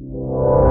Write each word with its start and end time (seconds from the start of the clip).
you. 0.00 0.67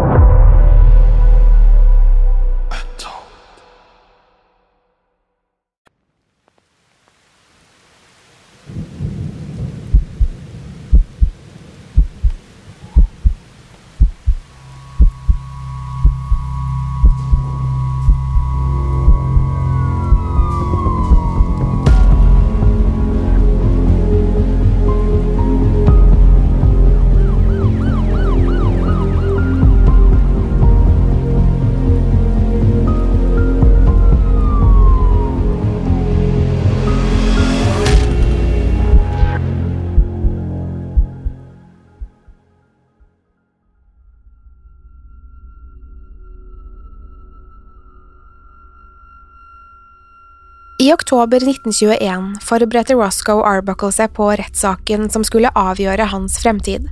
I 50.87 50.93
oktober 50.93 51.37
1921 51.37 52.35
forberedte 52.41 52.95
Roscoe 52.95 53.43
Arbuckle 53.43 53.89
seg 53.91 54.13
på 54.15 54.29
rettssaken 54.39 55.09
som 55.11 55.23
skulle 55.27 55.49
avgjøre 55.51 56.05
hans 56.13 56.37
fremtid. 56.39 56.85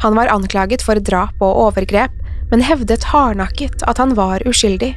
Han 0.00 0.14
var 0.16 0.30
anklaget 0.32 0.80
for 0.86 0.96
drap 1.04 1.42
og 1.44 1.58
overgrep, 1.66 2.14
men 2.48 2.64
hevdet 2.64 3.04
hardnakket 3.10 3.84
at 3.92 4.00
han 4.00 4.14
var 4.16 4.40
uskyldig. 4.48 4.94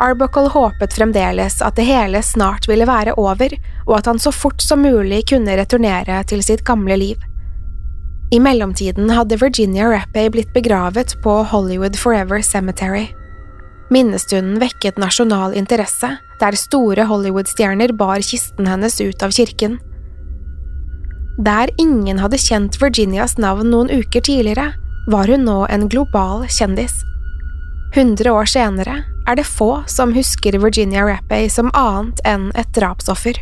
Arbuckle 0.00 0.48
håpet 0.54 0.96
fremdeles 0.96 1.58
at 1.60 1.76
det 1.76 1.84
hele 1.90 2.22
snart 2.24 2.70
ville 2.70 2.88
være 2.88 3.18
over, 3.20 3.52
og 3.84 3.98
at 3.98 4.08
han 4.08 4.22
så 4.22 4.32
fort 4.32 4.64
som 4.64 4.80
mulig 4.80 5.26
kunne 5.28 5.58
returnere 5.60 6.22
til 6.32 6.40
sitt 6.46 6.64
gamle 6.64 6.96
liv. 6.96 7.20
I 8.32 8.40
mellomtiden 8.40 9.12
hadde 9.12 9.42
Virginia 9.44 9.92
Rappey 9.92 10.32
blitt 10.32 10.56
begravet 10.56 11.18
på 11.20 11.36
Hollywood 11.52 12.00
Forever 12.00 12.40
Cemetery. 12.40 13.10
Minnestunden 13.92 14.56
vekket 14.62 14.96
nasjonal 14.96 15.58
interesse, 15.58 16.14
der 16.40 16.56
store 16.58 17.06
Hollywood-stjerner 17.06 17.92
bar 17.96 18.22
kisten 18.24 18.68
hennes 18.68 19.00
ut 19.00 19.22
av 19.22 19.34
kirken. 19.36 19.78
Der 21.40 21.70
ingen 21.80 22.18
hadde 22.20 22.40
kjent 22.40 22.76
Virginias 22.82 23.38
navn 23.38 23.70
noen 23.72 23.92
uker 23.92 24.20
tidligere, 24.20 24.72
var 25.10 25.30
hun 25.30 25.46
nå 25.48 25.62
en 25.72 25.88
global 25.88 26.44
kjendis. 26.48 26.92
Hundre 27.94 28.32
år 28.34 28.46
senere 28.50 29.00
er 29.28 29.38
det 29.38 29.46
få 29.48 29.82
som 29.90 30.12
husker 30.14 30.58
Virginia 30.62 31.02
Rappay 31.06 31.48
som 31.50 31.72
annet 31.74 32.20
enn 32.28 32.50
et 32.58 32.68
drapsoffer. 32.76 33.40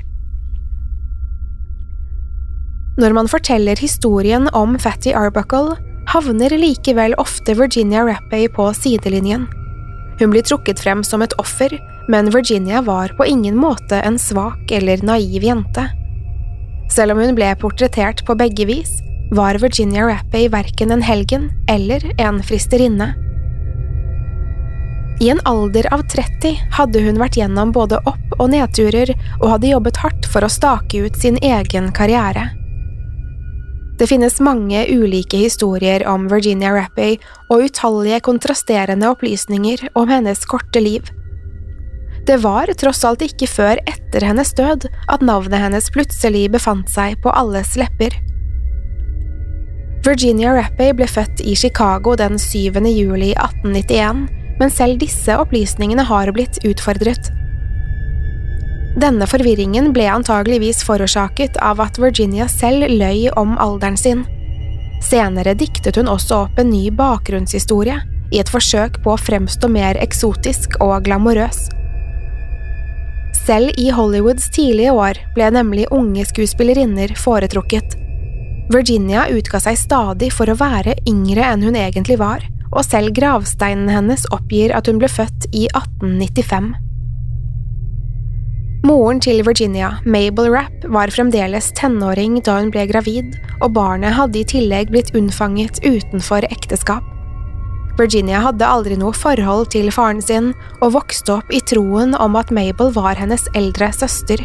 Når 2.98 3.14
man 3.14 3.28
forteller 3.30 3.78
historien 3.78 4.48
om 4.58 4.78
Fatty 4.78 5.12
Arbuckle, 5.14 5.76
havner 6.10 6.54
likevel 6.56 7.14
ofte 7.20 7.54
Virginia 7.54 8.02
Rappay 8.06 8.48
på 8.50 8.70
sidelinjen. 8.74 9.46
Hun 10.18 10.32
blir 10.32 10.42
trukket 10.42 10.80
frem 10.82 11.04
som 11.06 11.22
et 11.22 11.34
offer, 11.38 11.76
men 12.08 12.30
Virginia 12.30 12.82
var 12.82 13.08
på 13.16 13.26
ingen 13.26 13.56
måte 13.56 14.00
en 14.00 14.18
svak 14.18 14.70
eller 14.72 15.02
naiv 15.04 15.44
jente. 15.44 15.88
Selv 16.94 17.12
om 17.12 17.20
hun 17.20 17.36
ble 17.36 17.52
portrettert 17.60 18.24
på 18.26 18.36
begge 18.38 18.64
vis, 18.68 18.98
var 19.30 19.60
Virginia 19.60 20.06
Rappey 20.08 20.48
verken 20.48 20.90
en 20.90 21.02
helgen 21.04 21.50
eller 21.68 22.04
en 22.18 22.42
fristerinne. 22.42 23.12
I 25.20 25.28
en 25.30 25.40
alder 25.44 25.88
av 25.92 26.04
30 26.08 26.54
hadde 26.78 27.02
hun 27.02 27.18
vært 27.18 27.36
gjennom 27.36 27.72
både 27.74 27.98
opp- 28.06 28.36
og 28.38 28.52
nedturer 28.54 29.10
og 29.40 29.50
hadde 29.50 29.72
jobbet 29.72 29.98
hardt 30.00 30.28
for 30.32 30.46
å 30.46 30.52
stake 30.52 31.02
ut 31.02 31.18
sin 31.18 31.36
egen 31.42 31.90
karriere. 31.92 32.48
Det 33.98 34.06
finnes 34.06 34.38
mange 34.40 34.84
ulike 34.86 35.40
historier 35.42 36.04
om 36.06 36.28
Virginia 36.30 36.70
Rappey 36.70 37.16
og 37.50 37.66
utallige 37.66 38.20
kontrasterende 38.22 39.10
opplysninger 39.10 39.88
om 39.98 40.06
hennes 40.08 40.44
korte 40.46 40.80
liv. 40.80 41.10
Det 42.28 42.36
var 42.36 42.68
tross 42.76 43.06
alt 43.08 43.22
ikke 43.24 43.46
før 43.48 43.78
etter 43.88 44.24
hennes 44.28 44.50
død 44.52 44.84
at 45.08 45.22
navnet 45.24 45.62
hennes 45.62 45.86
plutselig 45.94 46.50
befant 46.52 46.90
seg 46.92 47.14
på 47.24 47.32
alles 47.32 47.70
lepper. 47.80 48.12
Virginia 50.04 50.52
Rappey 50.52 50.92
ble 50.96 51.08
født 51.08 51.40
i 51.40 51.54
Chicago 51.56 52.12
den 52.20 52.36
7. 52.36 52.84
juli 52.92 53.30
1891, 53.32 54.26
men 54.60 54.74
selv 54.74 55.00
disse 55.00 55.38
opplysningene 55.40 56.04
har 56.04 56.28
blitt 56.36 56.60
utfordret. 56.68 57.30
Denne 59.00 59.24
forvirringen 59.30 59.94
ble 59.96 60.10
antageligvis 60.12 60.82
forårsaket 60.84 61.56
av 61.64 61.80
at 61.80 61.96
Virginia 61.96 62.44
selv 62.52 62.92
løy 62.92 63.30
om 63.40 63.56
alderen 63.56 63.96
sin. 63.96 64.26
Senere 65.00 65.56
diktet 65.56 65.96
hun 65.96 66.12
også 66.12 66.44
opp 66.44 66.60
en 66.60 66.74
ny 66.74 66.90
bakgrunnshistorie, 66.92 68.02
i 68.28 68.42
et 68.42 68.52
forsøk 68.52 69.00
på 69.00 69.14
å 69.14 69.20
fremstå 69.24 69.72
mer 69.72 69.96
eksotisk 70.04 70.76
og 70.84 71.06
glamorøs. 71.08 71.64
Selv 73.48 73.70
i 73.80 73.86
Hollywoods 73.90 74.50
tidlige 74.52 74.92
år 74.92 75.16
ble 75.32 75.46
nemlig 75.54 75.86
unge 75.94 76.26
skuespillerinner 76.28 77.14
foretrukket. 77.16 77.94
Virginia 78.68 79.22
utga 79.32 79.60
seg 79.64 79.78
stadig 79.80 80.28
for 80.36 80.52
å 80.52 80.56
være 80.60 80.98
yngre 81.08 81.46
enn 81.46 81.64
hun 81.64 81.78
egentlig 81.80 82.18
var, 82.20 82.44
og 82.68 82.84
selv 82.84 83.14
gravsteinene 83.16 83.94
hennes 83.94 84.26
oppgir 84.36 84.76
at 84.76 84.90
hun 84.90 85.00
ble 85.00 85.08
født 85.08 85.48
i 85.56 85.64
1895. 85.72 86.74
Moren 88.84 89.24
til 89.24 89.40
Virginia, 89.46 89.94
Mabel 90.04 90.52
Rapp, 90.52 90.84
var 90.92 91.08
fremdeles 91.16 91.72
tenåring 91.80 92.42
da 92.44 92.60
hun 92.60 92.68
ble 92.74 92.84
gravid, 92.92 93.32
og 93.62 93.72
barnet 93.80 94.12
hadde 94.20 94.42
i 94.42 94.48
tillegg 94.52 94.92
blitt 94.92 95.16
unnfanget 95.16 95.80
utenfor 95.88 96.44
ekteskap. 96.52 97.14
Virginia 97.98 98.44
hadde 98.44 98.66
aldri 98.66 98.96
noe 98.98 99.16
forhold 99.16 99.72
til 99.74 99.90
faren 99.94 100.22
sin, 100.22 100.52
og 100.78 100.94
vokste 100.94 101.38
opp 101.40 101.50
i 101.50 101.60
troen 101.66 102.14
om 102.14 102.38
at 102.38 102.52
Mabel 102.54 102.92
var 102.94 103.18
hennes 103.18 103.44
eldre 103.58 103.90
søster. 103.94 104.44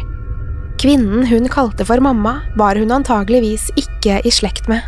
Kvinnen 0.82 1.28
hun 1.30 1.46
kalte 1.48 1.86
for 1.86 2.02
mamma, 2.02 2.40
var 2.58 2.76
hun 2.76 2.92
antageligvis 2.92 3.70
ikke 3.78 4.18
i 4.26 4.32
slekt 4.34 4.66
med. 4.68 4.82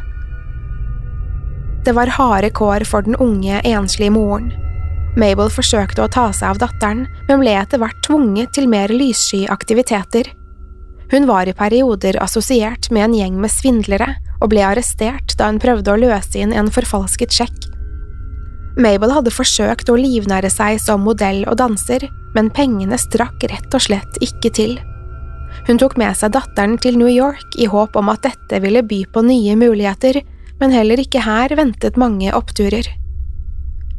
Det 1.87 1.95
var 1.95 2.11
harde 2.17 2.51
kår 2.51 2.83
for 2.89 3.07
den 3.07 3.15
unge, 3.23 3.61
enslige 3.63 4.11
moren. 4.11 4.51
Mabel 5.17 5.49
forsøkte 5.49 6.03
å 6.03 6.11
ta 6.13 6.27
seg 6.35 6.51
av 6.51 6.59
datteren, 6.61 7.07
men 7.29 7.41
ble 7.41 7.55
etter 7.57 7.81
hvert 7.81 8.03
tvunget 8.05 8.53
til 8.59 8.67
mer 8.69 8.91
lyssky 8.93 9.47
aktiviteter. 9.49 10.33
Hun 11.15 11.29
var 11.31 11.47
i 11.47 11.55
perioder 11.55 12.19
assosiert 12.21 12.91
med 12.91 13.07
en 13.07 13.15
gjeng 13.15 13.39
med 13.41 13.55
svindlere, 13.55 14.11
og 14.43 14.51
ble 14.53 14.67
arrestert 14.67 15.39
da 15.39 15.49
hun 15.49 15.63
prøvde 15.63 15.95
å 15.95 16.01
løse 16.03 16.43
inn 16.43 16.53
en 16.53 16.69
forfalsket 16.75 17.39
sjekk. 17.39 17.76
Mabel 18.77 19.13
hadde 19.15 19.33
forsøkt 19.33 19.89
å 19.89 19.97
livnære 19.97 20.51
seg 20.53 20.77
som 20.83 21.05
modell 21.07 21.47
og 21.49 21.57
danser, 21.63 22.05
men 22.37 22.53
pengene 22.53 22.99
strakk 23.01 23.47
rett 23.49 23.73
og 23.73 23.83
slett 23.87 24.19
ikke 24.25 24.53
til. 24.53 24.77
Hun 25.67 25.81
tok 25.81 25.97
med 25.97 26.13
seg 26.19 26.35
datteren 26.37 26.77
til 26.79 26.99
New 27.01 27.09
York 27.09 27.57
i 27.57 27.69
håp 27.73 27.97
om 27.97 28.13
at 28.13 28.27
dette 28.27 28.61
ville 28.61 28.85
by 28.85 29.01
på 29.13 29.25
nye 29.25 29.57
muligheter, 29.57 30.21
men 30.61 30.77
heller 30.77 31.01
ikke 31.01 31.25
her 31.25 31.57
ventet 31.57 31.97
mange 32.01 32.29
oppturer. 32.37 32.85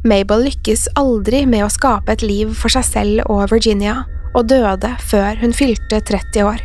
Mabel 0.06 0.46
lykkes 0.46 0.86
aldri 0.98 1.42
med 1.46 1.66
å 1.66 1.72
skape 1.74 2.14
et 2.14 2.22
liv 2.22 2.54
for 2.54 2.70
seg 2.70 2.86
selv 2.86 3.26
og 3.26 3.48
Virginia, 3.50 4.04
og 4.36 4.46
døde 4.46 4.94
før 5.10 5.40
hun 5.42 5.54
fylte 5.56 5.98
30 6.06 6.46
år. 6.46 6.62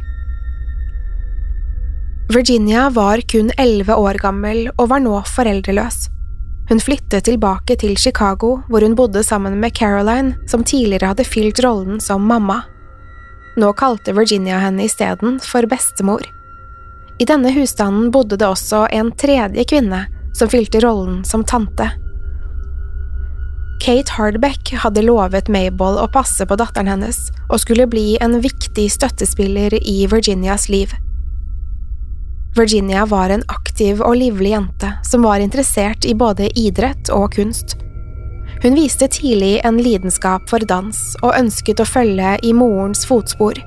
Virginia 2.33 2.87
var 2.93 3.21
kun 3.29 3.49
11 3.57 3.89
år 3.97 4.21
gammel 4.21 4.67
og 4.77 4.89
var 4.93 5.01
nå 5.01 5.17
foreldreløs. 5.33 6.05
Hun 6.69 6.79
flyttet 6.79 7.25
tilbake 7.27 7.75
til 7.79 7.97
Chicago, 7.99 8.57
hvor 8.69 8.81
hun 8.81 8.95
bodde 8.95 9.23
sammen 9.23 9.59
med 9.59 9.75
Caroline, 9.75 10.37
som 10.47 10.63
tidligere 10.63 11.11
hadde 11.11 11.27
fylt 11.27 11.59
rollen 11.63 11.99
som 12.01 12.23
mamma. 12.23 12.61
Nå 13.59 13.73
kalte 13.77 14.15
Virginia 14.15 14.61
henne 14.63 14.87
isteden 14.87 15.39
for 15.43 15.67
bestemor. 15.69 16.23
I 17.19 17.27
denne 17.29 17.51
husstanden 17.53 18.09
bodde 18.11 18.39
det 18.39 18.47
også 18.47 18.87
en 18.91 19.11
tredje 19.19 19.65
kvinne 19.69 20.05
som 20.33 20.49
fylte 20.49 20.81
rollen 20.81 21.21
som 21.27 21.43
tante. 21.45 21.91
Kate 23.83 24.15
Hardbeck 24.15 24.71
hadde 24.79 25.03
lovet 25.03 25.49
Mabel 25.51 25.97
å 25.99 26.07
passe 26.07 26.45
på 26.47 26.55
datteren 26.55 26.87
hennes 26.87 27.17
og 27.49 27.59
skulle 27.61 27.89
bli 27.91 28.13
en 28.23 28.39
viktig 28.41 28.87
støttespiller 28.95 29.75
i 29.83 30.05
Virginias 30.07 30.69
liv. 30.71 30.93
Virginia 32.55 33.05
var 33.05 33.29
en 33.33 33.43
aktiv 33.47 34.01
og 34.01 34.15
livlig 34.19 34.51
jente 34.53 34.91
som 35.09 35.23
var 35.25 35.41
interessert 35.41 36.05
i 36.05 36.13
både 36.13 36.51
idrett 36.59 37.09
og 37.09 37.31
kunst. 37.33 37.77
Hun 38.61 38.77
viste 38.77 39.07
tidlig 39.09 39.57
en 39.65 39.79
lidenskap 39.81 40.45
for 40.49 40.61
dans 40.69 40.99
og 41.23 41.33
ønsket 41.33 41.81
å 41.81 41.87
følge 41.89 42.35
i 42.45 42.53
morens 42.53 43.07
fotspor. 43.09 43.57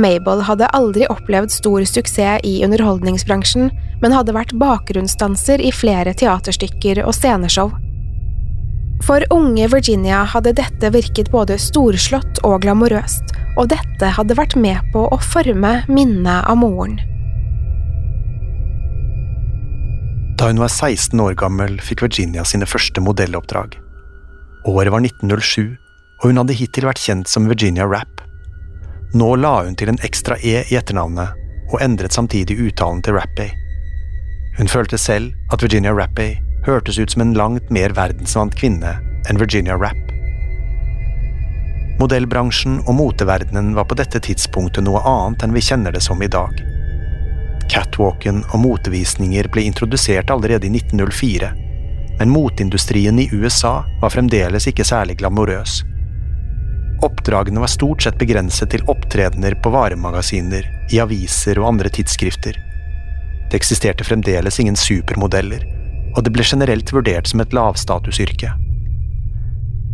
Mabel 0.00 0.40
hadde 0.48 0.70
aldri 0.72 1.04
opplevd 1.12 1.52
stor 1.52 1.84
suksess 1.84 2.40
i 2.48 2.62
underholdningsbransjen, 2.64 3.68
men 4.00 4.16
hadde 4.16 4.32
vært 4.32 4.56
bakgrunnsdanser 4.56 5.60
i 5.60 5.70
flere 5.76 6.16
teaterstykker 6.16 7.04
og 7.04 7.12
sceneshow. 7.12 7.74
For 9.04 9.20
unge 9.34 9.68
Virginia 9.68 10.24
hadde 10.32 10.56
dette 10.56 10.94
virket 10.94 11.28
både 11.30 11.60
storslått 11.60 12.40
og 12.46 12.62
glamorøst, 12.64 13.36
og 13.60 13.68
dette 13.74 14.14
hadde 14.16 14.38
vært 14.38 14.56
med 14.56 14.80
på 14.94 15.04
å 15.12 15.20
forme 15.20 15.82
minnet 15.92 16.46
av 16.48 16.56
moren. 16.62 16.96
Da 20.42 20.48
hun 20.48 20.58
var 20.58 20.68
16 20.68 21.20
år 21.22 21.36
gammel, 21.38 21.76
fikk 21.78 22.00
Virginia 22.02 22.42
sine 22.42 22.66
første 22.66 22.98
modelloppdrag. 22.98 23.76
Året 24.66 24.90
var 24.90 25.04
1907, 25.06 25.76
og 26.18 26.24
hun 26.26 26.40
hadde 26.40 26.56
hittil 26.58 26.88
vært 26.88 26.98
kjent 26.98 27.30
som 27.30 27.46
Virginia 27.46 27.86
Rapp. 27.86 28.24
Nå 29.14 29.28
la 29.38 29.52
hun 29.60 29.78
til 29.78 29.92
en 29.92 30.02
ekstra 30.02 30.40
e 30.42 30.64
i 30.64 30.78
etternavnet, 30.80 31.38
og 31.70 31.78
endret 31.86 32.18
samtidig 32.18 32.58
uttalen 32.58 33.04
til 33.06 33.14
Rappay. 33.20 33.54
Hun 34.58 34.66
følte 34.66 34.98
selv 34.98 35.30
at 35.54 35.62
Virginia 35.62 35.94
Rappay 35.94 36.34
hørtes 36.66 36.98
ut 36.98 37.14
som 37.14 37.22
en 37.22 37.36
langt 37.38 37.70
mer 37.70 37.94
verdensvant 37.94 38.58
kvinne 38.58 38.96
enn 39.30 39.38
Virginia 39.38 39.78
Rapp. 39.78 40.10
Modellbransjen 42.02 42.80
og 42.88 42.98
moteverdenen 42.98 43.76
var 43.78 43.86
på 43.86 44.02
dette 44.02 44.18
tidspunktet 44.26 44.90
noe 44.90 45.06
annet 45.06 45.46
enn 45.46 45.54
vi 45.54 45.62
kjenner 45.70 45.94
det 45.94 46.02
som 46.02 46.18
i 46.18 46.34
dag. 46.34 46.71
Catwalken 47.72 48.42
og 48.52 48.60
motevisninger 48.60 49.46
ble 49.52 49.64
introdusert 49.64 50.30
allerede 50.30 50.68
i 50.68 50.72
1904, 50.76 51.48
men 52.18 52.32
moteindustrien 52.32 53.16
i 53.22 53.30
USA 53.32 53.78
var 54.02 54.12
fremdeles 54.12 54.66
ikke 54.68 54.84
særlig 54.84 55.16
glamorøs. 55.22 55.78
Oppdragene 57.02 57.62
var 57.64 57.72
stort 57.72 58.04
sett 58.04 58.18
begrenset 58.20 58.70
til 58.74 58.84
opptredener 58.92 59.56
på 59.64 59.72
varemagasiner, 59.72 60.68
i 60.92 61.00
aviser 61.00 61.58
og 61.62 61.70
andre 61.72 61.90
tidsskrifter. 61.96 62.60
Det 63.48 63.58
eksisterte 63.58 64.04
fremdeles 64.04 64.60
ingen 64.60 64.76
supermodeller, 64.76 65.64
og 66.12 66.22
det 66.26 66.34
ble 66.36 66.44
generelt 66.44 66.92
vurdert 66.92 67.32
som 67.32 67.40
et 67.40 67.56
lavstatusyrke. 67.56 68.52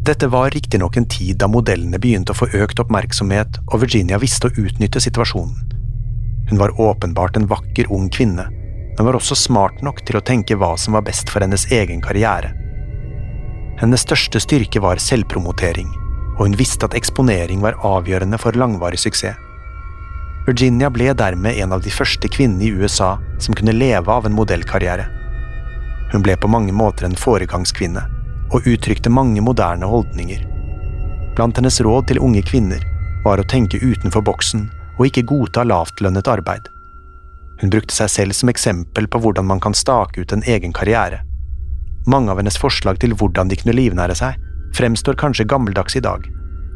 Dette 0.09 0.27
var 0.35 0.51
riktignok 0.51 0.97
en 0.99 1.07
tid 1.07 1.39
da 1.39 1.47
modellene 1.53 2.01
begynte 2.03 2.35
å 2.35 2.43
få 2.43 2.51
økt 2.59 2.83
oppmerksomhet, 2.83 3.63
og 3.71 3.87
Virginia 3.87 4.19
visste 4.19 4.51
å 4.51 4.57
utnytte 4.67 5.01
situasjonen. 5.05 5.78
Hun 6.49 6.59
var 6.59 6.81
åpenbart 6.81 7.37
en 7.37 7.47
vakker 7.47 7.93
ung 7.93 8.09
kvinne, 8.09 8.49
men 8.97 9.07
var 9.07 9.17
også 9.17 9.37
smart 9.37 9.83
nok 9.83 10.01
til 10.07 10.19
å 10.19 10.25
tenke 10.25 10.57
hva 10.57 10.73
som 10.81 10.97
var 10.97 11.05
best 11.07 11.31
for 11.31 11.45
hennes 11.45 11.67
egen 11.73 12.01
karriere. 12.03 12.55
Hennes 13.79 14.03
største 14.03 14.41
styrke 14.43 14.81
var 14.83 14.99
selvpromotering, 15.03 15.91
og 16.39 16.49
hun 16.49 16.57
visste 16.59 16.89
at 16.89 16.97
eksponering 16.99 17.61
var 17.63 17.79
avgjørende 17.87 18.41
for 18.43 18.59
langvarig 18.59 18.99
suksess. 19.05 19.37
Virginia 20.49 20.89
ble 20.89 21.13
dermed 21.13 21.59
en 21.61 21.75
av 21.77 21.83
de 21.85 21.91
første 21.93 22.29
kvinnene 22.33 22.65
i 22.65 22.73
USA 22.73 23.19
som 23.39 23.55
kunne 23.55 23.75
leve 23.77 24.09
av 24.09 24.25
en 24.25 24.33
modellkarriere. 24.33 25.05
Hun 26.15 26.25
ble 26.25 26.39
på 26.41 26.49
mange 26.49 26.73
måter 26.73 27.05
en 27.05 27.19
foregangskvinne, 27.21 28.07
og 28.49 28.65
uttrykte 28.65 29.13
mange 29.13 29.45
moderne 29.45 29.87
holdninger. 29.87 30.41
Blant 31.37 31.61
hennes 31.61 31.81
råd 31.85 32.09
til 32.09 32.23
unge 32.25 32.41
kvinner 32.49 32.81
var 33.27 33.39
å 33.39 33.47
tenke 33.47 33.77
utenfor 33.83 34.25
boksen 34.25 34.71
og 34.99 35.07
ikke 35.07 35.27
godta 35.31 35.65
lavtlønnet 35.65 36.29
arbeid. 36.29 36.69
Hun 37.61 37.73
brukte 37.73 37.95
seg 37.95 38.11
selv 38.11 38.37
som 38.39 38.51
eksempel 38.53 39.09
på 39.11 39.21
hvordan 39.23 39.47
man 39.49 39.63
kan 39.63 39.75
stake 39.75 40.21
ut 40.21 40.33
en 40.33 40.45
egen 40.47 40.75
karriere. 40.75 41.23
Mange 42.07 42.31
av 42.31 42.39
hennes 42.41 42.59
forslag 42.59 43.01
til 43.03 43.15
hvordan 43.19 43.51
de 43.51 43.59
kunne 43.59 43.77
livnære 43.77 44.15
seg, 44.19 44.39
fremstår 44.77 45.19
kanskje 45.19 45.49
gammeldags 45.49 45.97
i 45.99 46.05
dag, 46.05 46.27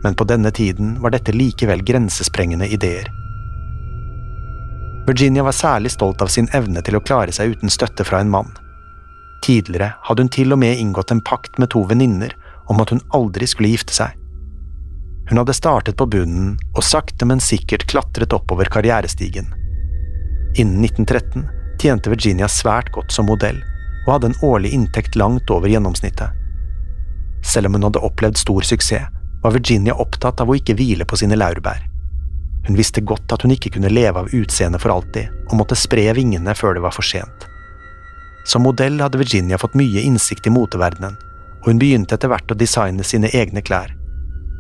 men 0.03 0.17
på 0.19 0.27
denne 0.27 0.51
tiden 0.51 0.97
var 1.03 1.15
dette 1.15 1.35
likevel 1.35 1.85
grensesprengende 1.87 2.69
ideer. 2.69 3.11
Virginia 5.07 5.43
var 5.43 5.53
særlig 5.53 5.91
stolt 5.91 6.23
av 6.23 6.31
sin 6.31 6.49
evne 6.55 6.83
til 6.87 6.97
å 6.97 7.03
klare 7.03 7.35
seg 7.35 7.57
uten 7.57 7.71
støtte 7.71 8.07
fra 8.07 8.21
en 8.23 8.31
mann. 8.31 8.51
Tidligere 9.43 9.95
hadde 10.07 10.23
hun 10.23 10.31
til 10.31 10.55
og 10.55 10.61
med 10.63 10.79
inngått 10.79 11.11
en 11.11 11.23
pakt 11.27 11.59
med 11.59 11.73
to 11.75 11.83
venninner 11.91 12.35
om 12.71 12.83
at 12.83 12.95
hun 12.95 13.03
aldri 13.11 13.49
skulle 13.51 13.73
gifte 13.73 13.95
seg. 13.97 14.15
Hun 15.29 15.39
hadde 15.39 15.55
startet 15.55 15.97
på 15.97 16.07
bunnen 16.07 16.57
og 16.77 16.85
sakte, 16.85 17.27
men 17.29 17.41
sikkert 17.41 17.87
klatret 17.91 18.33
oppover 18.33 18.69
karrierestigen. 18.73 19.53
Innen 20.59 20.85
1913 20.85 21.47
tjente 21.81 22.11
Virginia 22.11 22.49
svært 22.49 22.93
godt 22.93 23.15
som 23.15 23.27
modell, 23.31 23.63
og 24.07 24.17
hadde 24.17 24.33
en 24.33 24.41
årlig 24.45 24.75
inntekt 24.77 25.17
langt 25.17 25.51
over 25.51 25.71
gjennomsnittet. 25.71 26.35
Selv 27.43 27.67
om 27.67 27.79
hun 27.79 27.89
hadde 27.89 28.03
opplevd 28.05 28.39
stor 28.39 28.67
suksess, 28.67 29.09
var 29.43 29.55
Virginia 29.57 29.95
opptatt 29.99 30.41
av 30.41 30.51
å 30.51 30.55
ikke 30.55 30.77
hvile 30.79 31.07
på 31.09 31.17
sine 31.19 31.35
laurbær. 31.35 31.81
Hun 32.67 32.79
visste 32.79 33.03
godt 33.03 33.33
at 33.35 33.43
hun 33.43 33.51
ikke 33.51 33.73
kunne 33.75 33.91
leve 33.91 34.21
av 34.21 34.31
utseendet 34.31 34.83
for 34.83 34.95
alltid, 34.95 35.33
og 35.49 35.57
måtte 35.59 35.79
spre 35.79 36.05
vingene 36.15 36.55
før 36.55 36.77
det 36.77 36.85
var 36.85 36.95
for 36.95 37.07
sent. 37.07 37.49
Som 38.47 38.63
modell 38.67 39.01
hadde 39.03 39.19
Virginia 39.19 39.59
fått 39.59 39.75
mye 39.79 40.03
innsikt 40.03 40.47
i 40.47 40.55
moteverdenen, 40.55 41.17
og 41.63 41.73
hun 41.73 41.83
begynte 41.83 42.15
etter 42.15 42.31
hvert 42.31 42.55
å 42.55 42.59
designe 42.59 43.07
sine 43.07 43.31
egne 43.35 43.63
klær. 43.67 43.91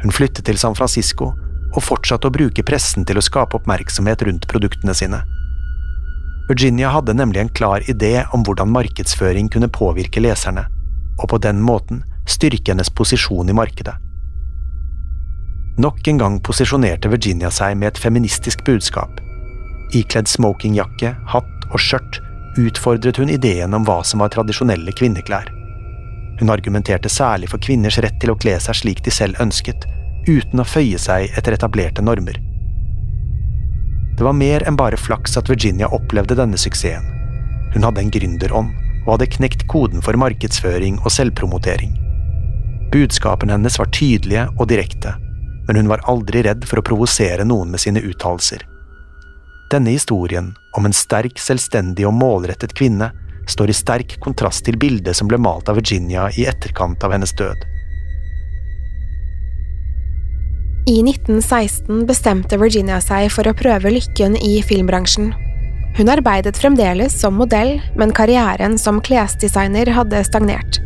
Hun 0.02 0.14
flyttet 0.14 0.46
til 0.48 0.58
San 0.58 0.74
Francisco 0.78 1.32
og 1.72 1.84
fortsatte 1.84 2.28
å 2.28 2.34
bruke 2.34 2.64
pressen 2.66 3.06
til 3.08 3.18
å 3.18 3.24
skape 3.24 3.56
oppmerksomhet 3.56 4.24
rundt 4.26 4.48
produktene 4.50 4.94
sine. 4.96 5.22
Virginia 6.48 6.90
hadde 6.92 7.14
nemlig 7.14 7.40
en 7.40 7.52
klar 7.54 7.84
idé 7.88 8.24
om 8.34 8.42
hvordan 8.44 8.72
markedsføring 8.74 9.48
kunne 9.52 9.70
påvirke 9.72 10.20
leserne, 10.20 10.66
og 11.22 11.30
på 11.30 11.38
den 11.40 11.62
måten 11.62 12.02
styrke 12.28 12.74
hennes 12.74 12.90
posisjon 12.90 13.48
i 13.48 13.56
markedet. 13.56 13.94
Nok 15.80 16.08
en 16.10 16.18
gang 16.20 16.34
posisjonerte 16.44 17.08
Virginia 17.08 17.48
seg 17.54 17.78
med 17.80 17.94
et 17.94 18.02
feministisk 18.02 18.60
budskap. 18.66 19.22
Ikledd 19.96 20.28
smokingjakke, 20.28 21.14
hatt 21.32 21.66
og 21.70 21.80
skjørt 21.80 22.20
utfordret 22.60 23.16
hun 23.16 23.32
ideen 23.32 23.72
om 23.72 23.86
hva 23.88 24.02
som 24.04 24.20
var 24.20 24.34
tradisjonelle 24.34 24.92
kvinneklær. 24.98 25.48
Hun 26.42 26.50
argumenterte 26.50 27.06
særlig 27.08 27.52
for 27.52 27.62
kvinners 27.62 28.00
rett 28.02 28.16
til 28.18 28.32
å 28.32 28.34
kle 28.34 28.56
seg 28.58 28.74
slik 28.74 29.04
de 29.06 29.12
selv 29.14 29.38
ønsket, 29.38 29.84
uten 30.26 30.58
å 30.58 30.66
føye 30.66 30.98
seg 30.98 31.30
etter 31.38 31.54
etablerte 31.54 32.02
normer. 32.02 32.40
Det 34.18 34.26
var 34.26 34.34
mer 34.34 34.64
enn 34.66 34.74
bare 34.74 34.98
flaks 34.98 35.38
at 35.38 35.46
Virginia 35.52 35.86
opplevde 35.94 36.34
denne 36.40 36.58
suksessen. 36.58 37.06
Hun 37.76 37.86
hadde 37.86 38.02
en 38.02 38.10
gründerånd, 38.10 38.74
og 39.04 39.12
hadde 39.14 39.30
knekt 39.36 39.62
koden 39.70 40.02
for 40.02 40.18
markedsføring 40.18 40.98
og 41.04 41.14
selvpromotering. 41.14 41.94
Budskapene 42.90 43.54
hennes 43.54 43.78
var 43.78 43.94
tydelige 43.94 44.48
og 44.58 44.66
direkte, 44.74 45.14
men 45.68 45.78
hun 45.78 45.94
var 45.94 46.02
aldri 46.10 46.42
redd 46.42 46.66
for 46.66 46.82
å 46.82 46.86
provosere 46.90 47.46
noen 47.46 47.70
med 47.70 47.86
sine 47.86 48.02
uttalelser. 48.02 48.66
Denne 49.70 49.94
historien, 49.94 50.56
om 50.74 50.90
en 50.90 50.98
sterk, 51.06 51.38
selvstendig 51.38 52.02
og 52.10 52.18
målrettet 52.18 52.74
kvinne, 52.74 53.12
står 53.48 53.70
i 53.70 53.76
sterk 53.76 54.16
kontrast 54.22 54.64
til 54.66 54.78
bildet 54.78 55.16
som 55.18 55.28
ble 55.30 55.38
malt 55.40 55.68
av 55.68 55.78
Virginia 55.80 56.28
i 56.36 56.46
etterkant 56.50 57.04
av 57.04 57.14
hennes 57.14 57.32
død. 57.38 57.68
I 60.90 60.98
1916 61.06 62.06
bestemte 62.08 62.58
Virginia 62.58 62.98
seg 63.00 63.28
for 63.30 63.46
å 63.46 63.54
prøve 63.54 63.92
lykken 63.94 64.34
i 64.34 64.56
filmbransjen. 64.66 65.30
Hun 65.94 66.08
arbeidet 66.10 66.58
fremdeles 66.58 67.14
som 67.20 67.36
modell, 67.38 67.76
men 67.94 68.14
karrieren 68.16 68.78
som 68.80 68.98
klesdesigner 69.04 69.92
hadde 69.94 70.24
stagnert. 70.26 70.80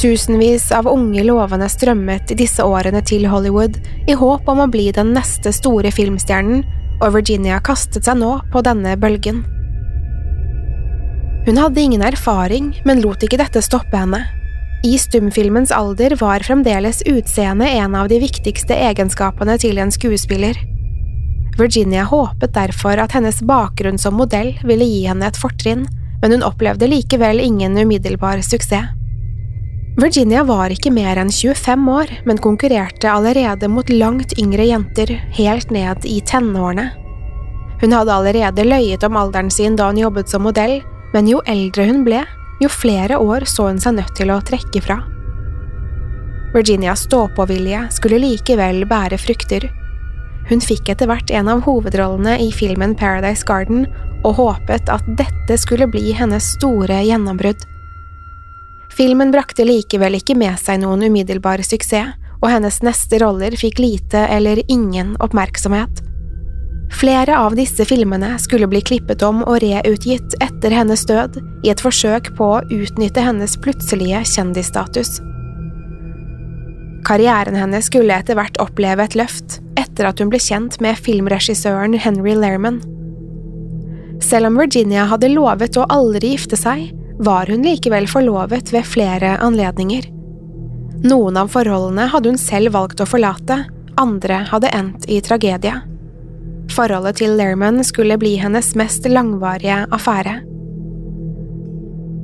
Tusenvis 0.00 0.70
av 0.72 0.88
unge 0.88 1.24
lovende 1.26 1.68
strømmet 1.68 2.32
i 2.32 2.38
disse 2.40 2.64
årene 2.64 3.02
til 3.04 3.26
Hollywood 3.28 3.76
i 4.08 4.16
håp 4.16 4.48
om 4.48 4.62
å 4.64 4.70
bli 4.70 4.88
den 4.94 5.12
neste 5.12 5.52
store 5.52 5.92
filmstjernen, 5.92 6.64
og 7.02 7.18
Virginia 7.18 7.58
kastet 7.60 8.06
seg 8.06 8.22
nå 8.22 8.38
på 8.54 8.62
denne 8.64 8.96
bølgen. 8.96 9.42
Hun 11.46 11.58
hadde 11.58 11.80
ingen 11.80 12.02
erfaring, 12.02 12.70
men 12.84 13.00
lot 13.02 13.22
ikke 13.22 13.40
dette 13.40 13.62
stoppe 13.64 13.98
henne. 13.98 14.22
I 14.86 14.96
stumfilmens 14.98 15.72
alder 15.74 16.14
var 16.18 16.42
fremdeles 16.46 17.02
utseendet 17.06 17.74
en 17.78 17.94
av 17.98 18.08
de 18.10 18.18
viktigste 18.22 18.74
egenskapene 18.74 19.56
til 19.62 19.78
en 19.82 19.90
skuespiller. 19.94 20.58
Virginia 21.58 22.06
håpet 22.08 22.54
derfor 22.54 22.98
at 23.02 23.12
hennes 23.14 23.42
bakgrunn 23.46 23.98
som 24.00 24.16
modell 24.18 24.54
ville 24.66 24.86
gi 24.86 25.04
henne 25.06 25.26
et 25.26 25.38
fortrinn, 25.38 25.84
men 26.22 26.34
hun 26.34 26.46
opplevde 26.46 26.88
likevel 26.90 27.42
ingen 27.42 27.78
umiddelbar 27.78 28.42
suksess. 28.46 28.94
Virginia 29.98 30.40
var 30.48 30.72
ikke 30.72 30.90
mer 30.94 31.18
enn 31.20 31.28
25 31.28 31.90
år, 31.92 32.10
men 32.24 32.38
konkurrerte 32.40 33.10
allerede 33.12 33.68
mot 33.68 33.90
langt 33.92 34.32
yngre 34.40 34.64
jenter, 34.64 35.10
helt 35.36 35.74
ned 35.74 36.06
i 36.08 36.22
tenårene. 36.24 36.86
Hun 37.82 37.92
hadde 37.92 38.14
allerede 38.14 38.64
løyet 38.64 39.04
om 39.04 39.18
alderen 39.20 39.50
sin 39.52 39.76
da 39.76 39.90
hun 39.90 40.00
jobbet 40.00 40.32
som 40.32 40.46
modell, 40.46 40.78
men 41.12 41.28
jo 41.28 41.42
eldre 41.48 41.86
hun 41.88 42.04
ble, 42.06 42.22
jo 42.62 42.70
flere 42.72 43.18
år 43.20 43.46
så 43.48 43.68
hun 43.70 43.80
seg 43.82 43.98
nødt 43.98 44.14
til 44.16 44.32
å 44.32 44.40
trekke 44.44 44.82
fra. 44.84 45.00
Virginias 46.52 47.06
stå-på-vilje 47.08 47.86
skulle 47.96 48.20
likevel 48.20 48.84
bære 48.88 49.18
frukter. 49.20 49.70
Hun 50.50 50.60
fikk 50.60 50.90
etter 50.92 51.08
hvert 51.08 51.30
en 51.32 51.48
av 51.48 51.62
hovedrollene 51.64 52.36
i 52.44 52.50
filmen 52.52 52.96
Paradise 52.98 53.46
Garden 53.48 53.86
og 54.22 54.36
håpet 54.38 54.90
at 54.92 55.06
dette 55.18 55.56
skulle 55.58 55.88
bli 55.90 56.12
hennes 56.16 56.52
store 56.58 57.00
gjennombrudd. 57.06 57.64
Filmen 58.92 59.32
brakte 59.32 59.64
likevel 59.64 60.18
ikke 60.18 60.36
med 60.36 60.60
seg 60.60 60.82
noen 60.82 61.06
umiddelbar 61.08 61.62
suksess, 61.64 62.18
og 62.42 62.50
hennes 62.50 62.80
neste 62.82 63.20
roller 63.22 63.54
fikk 63.54 63.78
lite 63.78 64.24
eller 64.34 64.58
ingen 64.66 65.14
oppmerksomhet. 65.22 66.02
Flere 66.92 67.38
av 67.38 67.56
disse 67.56 67.84
filmene 67.88 68.36
skulle 68.38 68.68
bli 68.70 68.82
klippet 68.84 69.22
om 69.26 69.40
og 69.42 69.58
reutgitt 69.64 70.36
etter 70.44 70.74
hennes 70.76 71.02
død, 71.08 71.40
i 71.64 71.72
et 71.72 71.82
forsøk 71.82 72.32
på 72.38 72.48
å 72.58 72.62
utnytte 72.70 73.24
hennes 73.24 73.56
plutselige 73.64 74.22
kjendisstatus. 74.34 75.16
Karrieren 77.02 77.56
hennes 77.58 77.88
skulle 77.88 78.14
etter 78.14 78.38
hvert 78.38 78.58
oppleve 78.62 79.08
et 79.08 79.16
løft, 79.18 79.58
etter 79.80 80.06
at 80.06 80.22
hun 80.22 80.30
ble 80.30 80.38
kjent 80.42 80.78
med 80.84 81.00
filmregissøren 81.00 81.96
Henry 81.98 82.36
Lerman. 82.38 82.78
Selv 84.22 84.52
om 84.52 84.60
Virginia 84.60 85.08
hadde 85.10 85.32
lovet 85.32 85.76
å 85.76 85.88
aldri 85.90 86.36
gifte 86.36 86.58
seg, 86.60 86.92
var 87.22 87.50
hun 87.50 87.64
likevel 87.66 88.06
forlovet 88.10 88.70
ved 88.74 88.86
flere 88.86 89.34
anledninger. 89.42 90.06
Noen 91.02 91.38
av 91.40 91.50
forholdene 91.50 92.06
hadde 92.12 92.30
hun 92.30 92.38
selv 92.38 92.76
valgt 92.76 93.02
å 93.02 93.08
forlate, 93.08 93.64
andre 93.98 94.44
hadde 94.52 94.70
endt 94.76 95.08
i 95.10 95.18
tragedie. 95.24 95.80
Forholdet 96.72 97.20
til 97.20 97.34
Lehrman 97.36 97.82
skulle 97.84 98.16
bli 98.20 98.36
hennes 98.40 98.72
mest 98.78 99.04
langvarige 99.10 99.82
affære. 99.92 100.38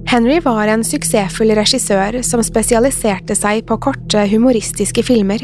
Henry 0.08 0.38
var 0.40 0.70
en 0.72 0.84
suksessfull 0.86 1.52
regissør 1.58 2.22
som 2.24 2.40
spesialiserte 2.40 3.36
seg 3.36 3.66
på 3.68 3.76
korte, 3.84 4.22
humoristiske 4.30 5.04
filmer. 5.04 5.42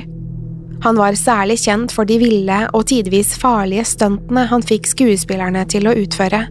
Han 0.84 0.96
var 0.96 1.16
særlig 1.20 1.58
kjent 1.66 1.92
for 1.92 2.08
de 2.08 2.16
ville 2.20 2.58
og 2.73 2.87
tidvis 2.88 3.34
farlige 3.40 3.84
stuntene 3.88 4.46
han 4.49 4.64
fikk 4.64 4.88
skuespillerne 4.88 5.66
til 5.68 5.88
å 5.88 5.96
utføre. 6.00 6.46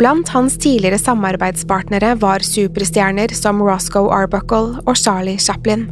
Blant 0.00 0.32
hans 0.34 0.58
tidligere 0.60 1.00
samarbeidspartnere 1.00 2.14
var 2.20 2.44
superstjerner 2.44 3.32
som 3.36 3.60
Roscoe 3.64 4.12
Arbuckle 4.12 4.80
og 4.84 4.96
Charlie 4.96 5.40
Chaplin. 5.40 5.86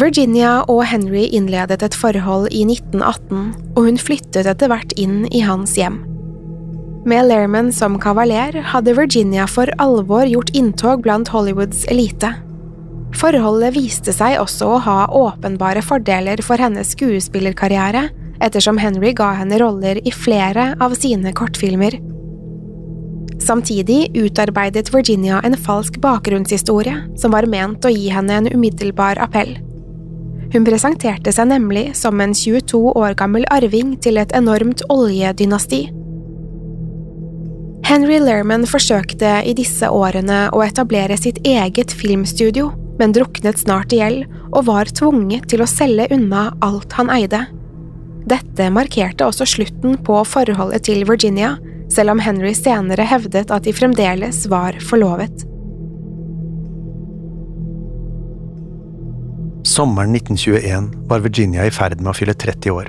Virginia 0.00 0.62
og 0.70 0.80
Henry 0.88 1.26
innledet 1.28 1.82
et 1.84 1.96
forhold 1.98 2.46
i 2.56 2.62
1918, 2.64 3.50
og 3.74 3.80
hun 3.84 3.98
flyttet 4.00 4.46
etter 4.48 4.70
hvert 4.70 4.94
inn 4.96 5.26
i 5.28 5.42
hans 5.44 5.74
hjem. 5.76 5.98
Med 7.08 7.26
Lehrman 7.28 7.68
som 7.72 7.98
kavaler 8.00 8.56
hadde 8.72 8.94
Virginia 8.96 9.44
for 9.50 9.68
alvor 9.82 10.24
gjort 10.28 10.54
inntog 10.56 11.04
blant 11.04 11.28
Hollywoods 11.34 11.84
elite. 11.92 12.32
Forholdet 13.20 13.74
viste 13.76 14.14
seg 14.16 14.38
også 14.40 14.72
å 14.72 14.80
ha 14.86 14.98
åpenbare 15.16 15.84
fordeler 15.84 16.40
for 16.44 16.60
hennes 16.60 16.94
skuespillerkarriere, 16.94 18.08
ettersom 18.40 18.80
Henry 18.80 19.12
ga 19.16 19.34
henne 19.36 19.60
roller 19.60 20.00
i 20.00 20.12
flere 20.16 20.70
av 20.80 20.96
sine 20.96 21.34
kortfilmer. 21.36 21.98
Samtidig 23.40 24.14
utarbeidet 24.16 24.92
Virginia 24.94 25.40
en 25.44 25.56
falsk 25.58 25.98
bakgrunnshistorie 26.00 27.02
som 27.20 27.36
var 27.36 27.48
ment 27.50 27.84
å 27.84 27.92
gi 27.92 28.08
henne 28.12 28.40
en 28.40 28.48
umiddelbar 28.54 29.20
appell. 29.20 29.58
Hun 30.50 30.66
presenterte 30.66 31.30
seg 31.34 31.46
nemlig 31.52 31.92
som 31.98 32.18
en 32.22 32.34
22 32.34 32.80
år 32.98 33.14
gammel 33.18 33.46
arving 33.54 33.94
til 34.02 34.18
et 34.18 34.32
enormt 34.34 34.82
oljedynasti. 34.90 35.84
Henry 37.86 38.18
Lerman 38.22 38.66
forsøkte 38.70 39.40
i 39.46 39.54
disse 39.58 39.88
årene 39.90 40.48
å 40.54 40.62
etablere 40.62 41.16
sitt 41.18 41.40
eget 41.46 41.94
filmstudio, 41.94 42.68
men 43.00 43.14
druknet 43.16 43.62
snart 43.62 43.94
i 43.94 43.98
gjeld 44.02 44.26
og 44.50 44.66
var 44.68 44.90
tvunget 44.90 45.48
til 45.50 45.62
å 45.62 45.70
selge 45.70 46.10
unna 46.14 46.50
alt 46.66 46.94
han 46.98 47.10
eide. 47.14 47.46
Dette 48.30 48.68
markerte 48.74 49.26
også 49.26 49.46
slutten 49.48 49.96
på 50.06 50.18
forholdet 50.28 50.84
til 50.86 51.06
Virginia, 51.08 51.56
selv 51.90 52.14
om 52.14 52.22
Henry 52.22 52.52
senere 52.54 53.06
hevdet 53.06 53.50
at 53.50 53.66
de 53.66 53.74
fremdeles 53.74 54.44
var 54.50 54.76
forlovet. 54.86 55.46
Sommeren 59.70 60.14
1921 60.14 60.90
var 61.06 61.18
Virginia 61.18 61.62
i 61.66 61.70
ferd 61.70 62.00
med 62.00 62.10
å 62.10 62.14
fylle 62.18 62.34
30 62.34 62.72
år. 62.74 62.88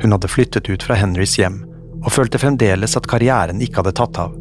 Hun 0.00 0.14
hadde 0.14 0.30
flyttet 0.32 0.70
ut 0.70 0.84
fra 0.86 0.96
Henrys 0.96 1.34
hjem, 1.36 1.58
og 2.00 2.14
følte 2.14 2.40
fremdeles 2.40 2.96
at 2.96 3.08
karrieren 3.10 3.60
ikke 3.60 3.82
hadde 3.82 3.92
tatt 3.98 4.16
av. 4.22 4.32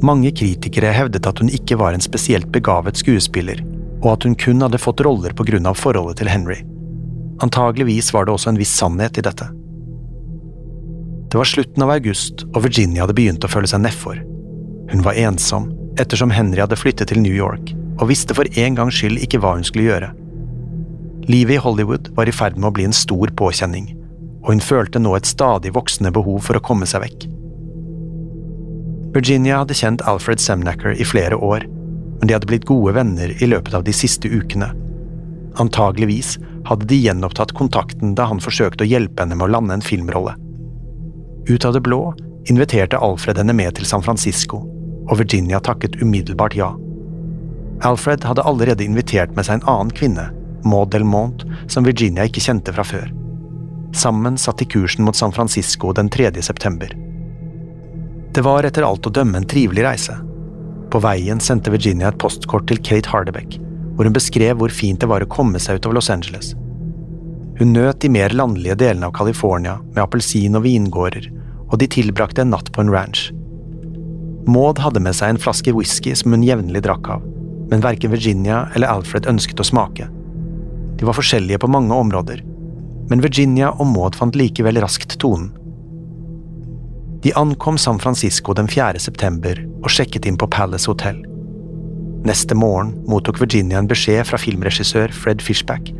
Mange 0.00 0.30
kritikere 0.32 0.94
hevdet 0.96 1.28
at 1.28 1.42
hun 1.42 1.52
ikke 1.52 1.76
var 1.82 1.92
en 1.92 2.04
spesielt 2.04 2.48
begavet 2.54 2.96
skuespiller, 2.96 3.60
og 4.00 4.08
at 4.14 4.24
hun 4.24 4.38
kun 4.40 4.64
hadde 4.64 4.80
fått 4.80 5.02
roller 5.04 5.36
på 5.36 5.44
grunn 5.50 5.68
av 5.68 5.76
forholdet 5.76 6.22
til 6.22 6.32
Henry. 6.32 6.62
Antageligvis 7.44 8.08
var 8.16 8.24
det 8.24 8.32
også 8.32 8.54
en 8.54 8.62
viss 8.62 8.72
sannhet 8.72 9.20
i 9.20 9.26
dette. 9.28 9.50
Det 11.28 11.42
var 11.42 11.52
slutten 11.52 11.84
av 11.84 11.92
august, 11.98 12.46
og 12.54 12.64
Virginia 12.70 13.04
hadde 13.04 13.18
begynt 13.20 13.44
å 13.44 13.52
føle 13.52 13.68
seg 13.68 13.84
nedfor. 13.84 14.24
Hun 14.96 15.04
var 15.04 15.20
ensom, 15.28 15.68
ettersom 16.00 16.32
Henry 16.32 16.64
hadde 16.64 16.80
flyttet 16.80 17.12
til 17.12 17.20
New 17.20 17.36
York, 17.36 17.76
og 18.00 18.08
visste 18.08 18.32
for 18.32 18.48
en 18.48 18.80
gangs 18.80 18.96
skyld 18.96 19.20
ikke 19.28 19.44
hva 19.44 19.58
hun 19.60 19.68
skulle 19.68 19.90
gjøre. 19.92 20.12
Livet 21.28 21.54
i 21.54 21.62
Hollywood 21.62 22.08
var 22.16 22.28
i 22.28 22.34
ferd 22.34 22.56
med 22.58 22.72
å 22.72 22.74
bli 22.74 22.84
en 22.88 22.96
stor 22.96 23.30
påkjenning, 23.38 23.92
og 24.42 24.48
hun 24.54 24.64
følte 24.64 24.98
nå 24.98 25.14
et 25.14 25.28
stadig 25.28 25.70
voksende 25.76 26.10
behov 26.14 26.40
for 26.48 26.58
å 26.58 26.64
komme 26.64 26.88
seg 26.88 27.04
vekk. 27.04 27.28
Virginia 29.14 29.60
hadde 29.60 29.76
kjent 29.76 30.02
Alfred 30.08 30.40
Semnacker 30.42 30.96
i 30.96 31.06
flere 31.06 31.36
år, 31.36 31.68
men 32.18 32.26
de 32.26 32.34
hadde 32.34 32.48
blitt 32.50 32.66
gode 32.66 32.96
venner 32.96 33.34
i 33.38 33.46
løpet 33.46 33.76
av 33.76 33.84
de 33.86 33.94
siste 33.94 34.26
ukene. 34.26 34.72
Antageligvis 35.62 36.38
hadde 36.66 36.88
de 36.90 36.98
gjenopptatt 37.04 37.54
kontakten 37.54 38.16
da 38.18 38.26
han 38.30 38.42
forsøkte 38.42 38.82
å 38.86 38.90
hjelpe 38.90 39.22
henne 39.22 39.38
med 39.38 39.46
å 39.46 39.52
lande 39.52 39.78
en 39.78 39.84
filmrolle. 39.84 40.34
Ut 41.46 41.64
av 41.68 41.76
det 41.76 41.84
blå 41.86 42.14
inviterte 42.50 42.98
Alfred 42.98 43.38
henne 43.38 43.54
med 43.54 43.76
til 43.78 43.86
San 43.86 44.02
Francisco, 44.02 44.64
og 45.06 45.18
Virginia 45.20 45.60
takket 45.62 46.00
umiddelbart 46.02 46.56
ja. 46.58 46.72
Alfred 47.86 48.24
hadde 48.26 48.46
allerede 48.48 48.86
invitert 48.86 49.36
med 49.36 49.46
seg 49.46 49.60
en 49.60 49.68
annen 49.70 49.94
kvinne, 49.94 50.30
Maud 50.64 50.90
Delmont, 50.92 51.44
som 51.68 51.84
Virginia 51.86 52.26
ikke 52.28 52.42
kjente 52.44 52.74
fra 52.74 52.84
før. 52.86 53.10
Sammen 53.94 54.38
satt 54.40 54.62
de 54.62 54.68
kursen 54.68 55.04
mot 55.04 55.16
San 55.16 55.32
Francisco 55.32 55.92
den 55.92 56.08
3. 56.12 56.30
september. 56.42 56.94
Det 58.32 58.40
var 58.44 58.64
etter 58.64 58.86
alt 58.86 59.06
å 59.06 59.12
dømme 59.12 59.42
en 59.42 59.48
trivelig 59.48 59.84
reise. 59.84 60.16
På 60.92 61.00
veien 61.04 61.40
sendte 61.40 61.72
Virginia 61.72 62.08
et 62.08 62.20
postkort 62.20 62.66
til 62.68 62.80
Kate 62.80 63.10
Hardebeck, 63.12 63.58
hvor 63.96 64.08
hun 64.08 64.16
beskrev 64.16 64.56
hvor 64.60 64.72
fint 64.72 65.00
det 65.00 65.10
var 65.10 65.24
å 65.24 65.28
komme 65.28 65.60
seg 65.60 65.80
ut 65.80 65.88
av 65.88 65.96
Los 65.96 66.08
Angeles. 66.12 66.54
Hun 67.58 67.74
nøt 67.76 68.00
de 68.00 68.08
mer 68.08 68.32
landlige 68.32 68.78
delene 68.80 69.10
av 69.10 69.14
California 69.16 69.76
med 69.92 70.00
appelsin- 70.04 70.56
og 70.56 70.64
vingårder, 70.64 71.28
og 71.68 71.78
de 71.80 71.88
tilbrakte 71.88 72.44
en 72.44 72.52
natt 72.52 72.72
på 72.72 72.80
en 72.80 72.92
ranch. 72.92 73.28
Maud 74.48 74.80
hadde 74.82 75.00
med 75.04 75.14
seg 75.14 75.34
en 75.34 75.40
flaske 75.40 75.72
whisky 75.76 76.16
som 76.18 76.32
hun 76.34 76.44
jevnlig 76.46 76.82
drakk 76.82 77.12
av, 77.14 77.28
men 77.70 77.84
verken 77.84 78.12
Virginia 78.12 78.64
eller 78.74 78.90
Alfred 78.90 79.28
ønsket 79.30 79.60
å 79.60 79.68
smake. 79.68 80.08
De 80.98 81.08
var 81.08 81.16
forskjellige 81.18 81.60
på 81.62 81.70
mange 81.70 81.94
områder, 81.94 82.42
men 83.10 83.22
Virginia 83.24 83.72
og 83.72 83.88
Maud 83.90 84.16
fant 84.18 84.36
likevel 84.38 84.80
raskt 84.82 85.18
tonen. 85.22 85.50
De 87.22 87.30
ankom 87.38 87.78
San 87.78 88.00
Francisco 88.02 88.54
den 88.58 88.68
4. 88.68 88.98
september 88.98 89.58
og 89.82 89.90
sjekket 89.94 90.26
inn 90.26 90.38
på 90.38 90.48
Palace 90.50 90.90
Hotel. 90.90 91.20
Neste 92.26 92.54
morgen 92.58 92.96
mottok 93.10 93.38
Virginia 93.42 93.78
en 93.78 93.90
beskjed 93.90 94.26
fra 94.26 94.38
filmregissør 94.38 95.14
Fred 95.14 95.42
Fishback. 95.42 95.92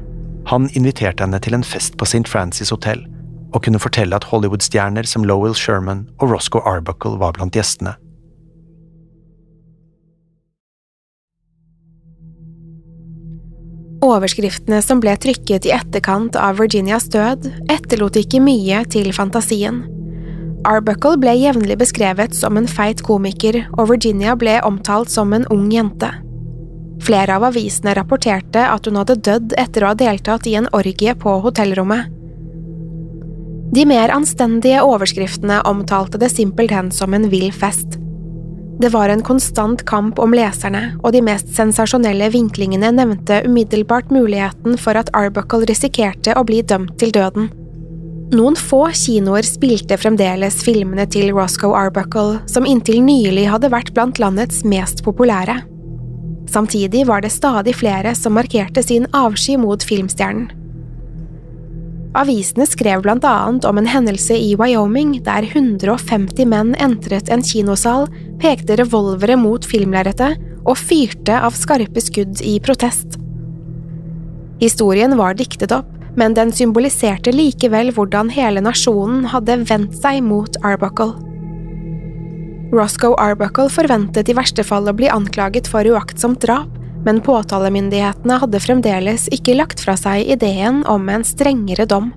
Han 0.51 0.69
inviterte 0.75 1.23
henne 1.23 1.39
til 1.43 1.55
en 1.55 1.67
fest 1.67 1.95
på 1.99 2.07
St. 2.07 2.27
Francis 2.31 2.71
Hotel, 2.75 3.05
og 3.53 3.63
kunne 3.63 3.83
fortelle 3.83 4.17
at 4.17 4.27
Hollywood-stjerner 4.31 5.07
som 5.07 5.27
Lowell 5.29 5.55
Sherman 5.55 6.07
og 6.19 6.33
Roscoe 6.33 6.63
Arbuckle 6.67 7.19
var 7.21 7.37
blant 7.37 7.55
gjestene. 7.55 7.95
Overskriftene 14.03 14.81
som 14.83 14.99
ble 15.03 15.15
trykket 15.21 15.69
i 15.69 15.73
etterkant 15.77 16.35
av 16.35 16.59
Virginias 16.59 17.07
død, 17.13 17.47
etterlot 17.71 18.19
ikke 18.19 18.41
mye 18.43 18.83
til 18.91 19.13
fantasien. 19.15 19.85
Arbuckle 20.67 21.19
ble 21.23 21.37
jevnlig 21.39 21.77
beskrevet 21.79 22.35
som 22.35 22.59
en 22.59 22.67
feit 22.71 23.03
komiker, 23.07 23.61
og 23.79 23.91
Virginia 23.91 24.35
ble 24.39 24.59
omtalt 24.67 25.11
som 25.11 25.33
en 25.35 25.47
ung 25.55 25.71
jente. 25.75 26.11
Flere 27.03 27.39
av 27.39 27.47
avisene 27.51 27.95
rapporterte 27.99 28.63
at 28.63 28.87
hun 28.87 28.99
hadde 29.01 29.19
dødd 29.27 29.55
etter 29.59 29.83
å 29.83 29.93
ha 29.93 29.99
deltatt 29.99 30.47
i 30.47 30.55
en 30.59 30.69
orgie 30.75 31.15
på 31.19 31.39
hotellrommet. 31.47 32.11
De 33.73 33.87
mer 33.89 34.13
anstendige 34.13 34.83
overskriftene 34.85 35.63
omtalte 35.67 36.19
det 36.21 36.31
simpelthen 36.35 36.91
som 36.95 37.15
en 37.17 37.31
vill 37.33 37.51
fest. 37.55 37.97
Det 38.81 38.89
var 38.93 39.09
en 39.13 39.23
konstant 39.23 39.85
kamp 39.87 40.19
om 40.19 40.35
leserne, 40.35 40.97
og 41.05 41.13
de 41.15 41.21
mest 41.25 41.51
sensasjonelle 41.57 42.31
vinklingene 42.33 42.93
nevnte 42.97 43.43
umiddelbart 43.47 44.11
muligheten 44.15 44.79
for 44.81 44.99
at 44.99 45.11
Arbuckle 45.17 45.67
risikerte 45.69 46.37
å 46.39 46.45
bli 46.49 46.63
dømt 46.63 46.97
til 47.03 47.13
døden. 47.15 47.51
Noen 48.33 48.57
få 48.57 48.87
kinoer 48.97 49.45
spilte 49.45 49.99
fremdeles 50.01 50.63
filmene 50.65 51.05
til 51.05 51.35
Roscoe 51.37 51.77
Arbuckle, 51.77 52.41
som 52.49 52.65
inntil 52.65 53.03
nylig 53.05 53.45
hadde 53.53 53.69
vært 53.75 53.93
blant 53.93 54.23
landets 54.23 54.63
mest 54.65 55.05
populære. 55.05 55.59
Samtidig 56.49 57.05
var 57.09 57.21
det 57.21 57.33
stadig 57.33 57.77
flere 57.77 58.15
som 58.17 58.35
markerte 58.37 58.83
sin 58.85 59.05
avsky 59.13 59.59
mot 59.61 59.85
filmstjernen. 59.85 60.49
Avisene 62.13 62.67
skrev 62.69 63.01
blant 63.07 63.25
annet 63.25 63.65
om 63.65 63.79
en 63.81 63.89
hendelse 63.89 64.37
i 64.37 64.53
Wyoming 64.61 65.15
der 65.25 65.47
150 65.49 66.45
menn 66.49 66.75
entret 66.77 67.31
en 67.33 67.45
kinosal, 67.45 68.05
pekte 68.43 68.77
revolvere 68.77 69.39
mot 69.41 69.65
filmlerretet 69.65 70.37
og 70.69 70.77
fyrte 70.77 71.39
av 71.41 71.57
skarpe 71.57 72.05
skudd 72.05 72.43
i 72.45 72.59
protest. 72.61 73.17
Historien 74.61 75.17
var 75.19 75.39
diktet 75.41 75.73
opp, 75.75 75.89
men 76.15 76.37
den 76.37 76.53
symboliserte 76.53 77.33
likevel 77.33 77.91
hvordan 77.97 78.29
hele 78.35 78.61
nasjonen 78.61 79.25
hadde 79.33 79.63
vendt 79.65 79.97
seg 79.97 80.21
mot 80.27 80.61
Arbuckle. 80.61 81.17
Roscoe 82.73 83.17
Arbuckle 83.21 83.73
forventet 83.73 84.29
i 84.29 84.37
verste 84.37 84.65
fall 84.65 84.89
å 84.89 84.97
bli 84.97 85.09
anklaget 85.13 85.69
for 85.69 85.89
uaktsomt 85.89 86.45
drap, 86.45 86.69
men 87.07 87.21
påtalemyndighetene 87.25 88.39
hadde 88.43 88.61
fremdeles 88.63 89.29
ikke 89.35 89.57
lagt 89.59 89.83
fra 89.83 89.97
seg 89.99 90.29
ideen 90.37 90.83
om 90.91 91.09
en 91.13 91.25
strengere 91.27 91.87
dom. 91.89 92.13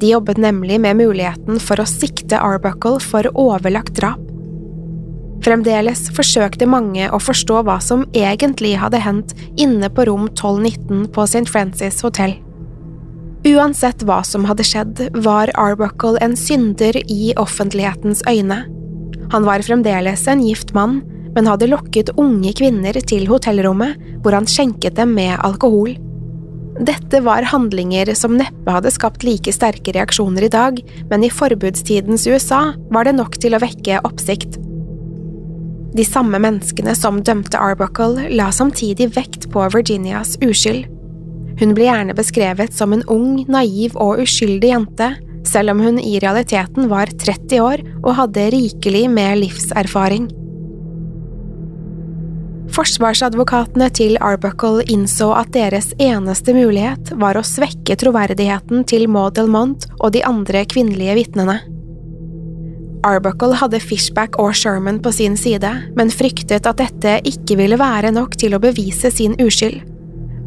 De 0.00 0.14
jobbet 0.14 0.40
nemlig 0.40 0.80
med 0.80 0.96
muligheten 0.96 1.60
for 1.60 1.80
å 1.80 1.88
sikte 1.88 2.40
Arbuckle 2.40 3.00
for 3.04 3.28
overlagt 3.36 3.98
drap. 3.98 4.20
Fremdeles 5.44 6.06
forsøkte 6.12 6.68
mange 6.68 7.06
å 7.08 7.18
forstå 7.20 7.62
hva 7.64 7.78
som 7.84 8.04
egentlig 8.16 8.74
hadde 8.80 9.00
hendt 9.00 9.32
inne 9.60 9.88
på 9.92 10.04
rom 10.08 10.26
1219 10.28 11.06
på 11.14 11.24
St. 11.28 11.46
Francis 11.48 12.00
hotell. 12.04 12.36
Uansett 13.48 14.02
hva 14.04 14.18
som 14.26 14.44
hadde 14.44 14.66
skjedd, 14.68 15.06
var 15.24 15.52
Arbuckle 15.56 16.20
en 16.20 16.36
synder 16.36 16.98
i 17.08 17.32
offentlighetens 17.40 18.20
øyne. 18.28 18.66
Han 19.32 19.46
var 19.46 19.64
fremdeles 19.64 20.26
en 20.28 20.42
gift 20.44 20.74
mann, 20.76 21.00
men 21.40 21.48
hadde 21.48 21.70
lokket 21.70 22.10
unge 22.20 22.50
kvinner 22.52 22.92
til 23.08 23.22
hotellrommet, 23.30 23.96
hvor 24.20 24.34
han 24.36 24.44
skjenket 24.44 24.98
dem 24.98 25.14
med 25.16 25.38
alkohol. 25.40 25.94
Dette 26.84 27.22
var 27.24 27.46
handlinger 27.48 28.10
som 28.12 28.34
neppe 28.36 28.74
hadde 28.74 28.92
skapt 28.92 29.24
like 29.24 29.52
sterke 29.56 29.94
reaksjoner 29.96 30.44
i 30.44 30.50
dag, 30.52 30.82
men 31.08 31.24
i 31.24 31.30
forbudstidens 31.32 32.26
USA 32.28 32.74
var 32.92 33.08
det 33.08 33.14
nok 33.16 33.38
til 33.40 33.56
å 33.56 33.60
vekke 33.62 34.02
oppsikt. 34.04 34.58
De 35.96 36.04
samme 36.04 36.36
menneskene 36.44 36.92
som 36.98 37.22
dømte 37.24 37.56
Arbuckle, 37.56 38.28
la 38.36 38.50
samtidig 38.52 39.08
vekt 39.16 39.48
på 39.54 39.64
Virginias 39.72 40.36
uskyld. 40.44 40.90
Hun 41.62 41.72
ble 41.76 41.88
gjerne 41.88 42.18
beskrevet 42.20 42.76
som 42.76 42.92
en 42.92 43.06
ung, 43.08 43.46
naiv 43.48 43.96
og 43.96 44.20
uskyldig 44.26 44.74
jente, 44.74 45.08
selv 45.48 45.72
om 45.72 45.80
hun 45.80 45.96
i 46.04 46.18
realiteten 46.20 46.92
var 46.92 47.08
30 47.24 47.64
år 47.64 47.86
og 48.02 48.12
hadde 48.20 48.50
rikelig 48.52 49.06
med 49.08 49.40
livserfaring. 49.40 50.28
Forsvarsadvokatene 52.70 53.88
til 53.98 54.14
Arbuckle 54.22 54.84
innså 54.92 55.32
at 55.34 55.50
deres 55.56 55.90
eneste 55.98 56.54
mulighet 56.54 57.10
var 57.18 57.38
å 57.38 57.42
svekke 57.46 57.96
troverdigheten 57.98 58.84
til 58.86 59.08
Maud 59.10 59.34
Delmont 59.38 59.88
og 59.98 60.12
de 60.14 60.22
andre 60.26 60.62
kvinnelige 60.70 61.16
vitnene. 61.18 61.58
Arbuckle 63.06 63.56
hadde 63.56 63.80
Fishback 63.82 64.38
og 64.38 64.52
Sherman 64.54 65.00
på 65.02 65.10
sin 65.16 65.36
side, 65.40 65.70
men 65.96 66.12
fryktet 66.12 66.68
at 66.68 66.78
dette 66.78 67.16
ikke 67.26 67.56
ville 67.58 67.80
være 67.80 68.12
nok 68.14 68.36
til 68.38 68.54
å 68.54 68.62
bevise 68.62 69.10
sin 69.10 69.34
uskyld. 69.40 69.80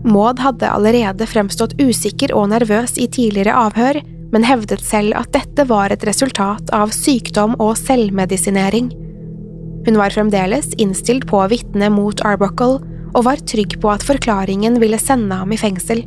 Maud 0.03 0.39
hadde 0.43 0.69
allerede 0.69 1.27
fremstått 1.27 1.75
usikker 1.81 2.33
og 2.35 2.51
nervøs 2.53 2.97
i 2.99 3.07
tidligere 3.07 3.55
avhør, 3.67 3.99
men 4.33 4.47
hevdet 4.47 4.83
selv 4.83 5.15
at 5.19 5.31
dette 5.35 5.67
var 5.69 5.91
et 5.93 6.03
resultat 6.07 6.71
av 6.75 6.93
sykdom 6.95 7.57
og 7.59 7.75
selvmedisinering. 7.79 8.91
Hun 9.85 9.99
var 9.99 10.15
fremdeles 10.15 10.71
innstilt 10.79 11.27
på 11.27 11.41
å 11.43 11.49
vitne 11.51 11.89
mot 11.91 12.23
Arbuckle, 12.25 12.79
og 13.13 13.25
var 13.27 13.41
trygg 13.45 13.77
på 13.81 13.91
at 13.93 14.05
forklaringen 14.05 14.79
ville 14.81 14.97
sende 14.97 15.37
ham 15.37 15.51
i 15.53 15.59
fengsel. 15.59 16.01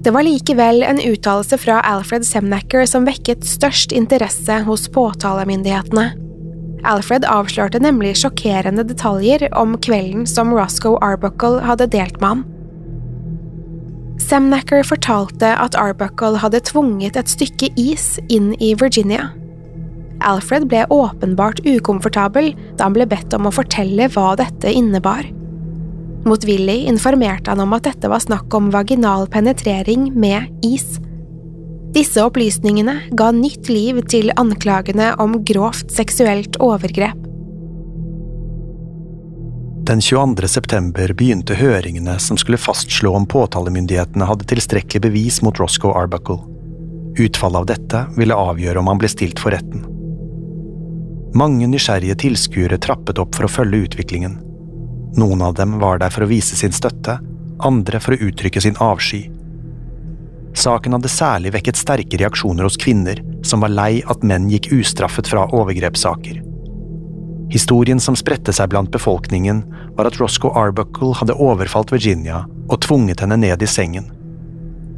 Det 0.00 0.14
var 0.14 0.24
likevel 0.24 0.80
en 0.86 1.00
uttalelse 1.02 1.58
fra 1.60 1.82
Alfred 1.84 2.24
Semnacker 2.24 2.86
som 2.88 3.04
vekket 3.04 3.44
størst 3.44 3.92
interesse 3.92 4.62
hos 4.64 4.86
påtalemyndighetene. 4.94 6.06
Alfred 6.88 7.26
avslørte 7.28 7.82
nemlig 7.84 8.14
sjokkerende 8.22 8.86
detaljer 8.88 9.44
om 9.58 9.76
kvelden 9.84 10.24
som 10.24 10.54
Roscoe 10.56 10.96
Arbuckle 11.04 11.60
hadde 11.66 11.90
delt 11.92 12.16
med 12.22 12.30
ham. 12.30 12.46
Semnacker 14.24 14.84
fortalte 14.86 15.52
at 15.58 15.76
Arbuckle 15.76 16.40
hadde 16.40 16.62
tvunget 16.70 17.18
et 17.20 17.28
stykke 17.28 17.68
is 17.76 18.14
inn 18.32 18.54
i 18.62 18.72
Virginia. 18.80 19.28
Alfred 20.26 20.66
ble 20.70 20.84
åpenbart 20.92 21.62
ukomfortabel 21.64 22.52
da 22.76 22.86
han 22.86 22.96
ble 22.96 23.06
bedt 23.08 23.34
om 23.36 23.48
å 23.48 23.54
fortelle 23.54 24.08
hva 24.14 24.34
dette 24.40 24.72
innebar. 24.72 25.28
Motvillig 26.28 26.84
informerte 26.90 27.52
han 27.52 27.62
om 27.64 27.72
at 27.72 27.86
dette 27.88 28.10
var 28.12 28.20
snakk 28.20 28.52
om 28.54 28.68
vaginal 28.74 29.24
penetrering 29.32 30.10
med 30.20 30.66
is. 30.66 30.98
Disse 31.94 32.22
opplysningene 32.22 32.98
ga 33.16 33.30
nytt 33.34 33.70
liv 33.72 34.02
til 34.12 34.30
anklagene 34.38 35.14
om 35.22 35.40
grovt 35.44 35.90
seksuelt 35.90 36.60
overgrep. 36.62 37.26
Den 39.90 39.98
22. 40.04 40.46
september 40.46 41.10
begynte 41.18 41.56
høringene 41.58 42.14
som 42.22 42.36
skulle 42.38 42.60
fastslå 42.60 43.10
om 43.16 43.24
påtalemyndighetene 43.26 44.28
hadde 44.28 44.46
tilstrekkelig 44.52 45.02
bevis 45.08 45.40
mot 45.42 45.56
Roscoe 45.58 45.96
Arbuckle. 45.98 46.38
Utfallet 47.18 47.64
av 47.64 47.66
dette 47.72 48.04
ville 48.14 48.36
avgjøre 48.38 48.78
om 48.78 48.92
han 48.92 49.00
ble 49.00 49.10
stilt 49.10 49.40
for 49.42 49.56
retten. 49.56 49.82
Mange 51.34 51.66
nysgjerrige 51.70 52.16
tilskuere 52.24 52.78
trappet 52.82 53.18
opp 53.22 53.36
for 53.36 53.46
å 53.46 53.52
følge 53.52 53.84
utviklingen. 53.86 54.38
Noen 55.18 55.42
av 55.42 55.54
dem 55.54 55.78
var 55.78 56.00
der 56.02 56.10
for 56.10 56.26
å 56.26 56.30
vise 56.30 56.56
sin 56.58 56.74
støtte, 56.74 57.18
andre 57.62 58.00
for 58.02 58.16
å 58.16 58.28
uttrykke 58.28 58.62
sin 58.62 58.78
avsky. 58.82 59.28
Saken 60.58 60.96
hadde 60.96 61.10
særlig 61.12 61.52
vekket 61.54 61.78
sterke 61.78 62.18
reaksjoner 62.18 62.66
hos 62.66 62.78
kvinner, 62.80 63.20
som 63.46 63.62
var 63.62 63.70
lei 63.70 64.02
at 64.10 64.24
menn 64.26 64.48
gikk 64.50 64.72
ustraffet 64.74 65.30
fra 65.30 65.46
overgrepssaker. 65.54 66.40
Historien 67.50 68.02
som 68.02 68.18
spredte 68.18 68.52
seg 68.54 68.70
blant 68.70 68.90
befolkningen, 68.94 69.62
var 69.98 70.10
at 70.10 70.18
Roscoe 70.20 70.54
Arbuckle 70.58 71.14
hadde 71.18 71.38
overfalt 71.38 71.94
Virginia 71.94 72.44
og 72.70 72.82
tvunget 72.82 73.22
henne 73.22 73.38
ned 73.42 73.62
i 73.62 73.70
sengen. 73.70 74.10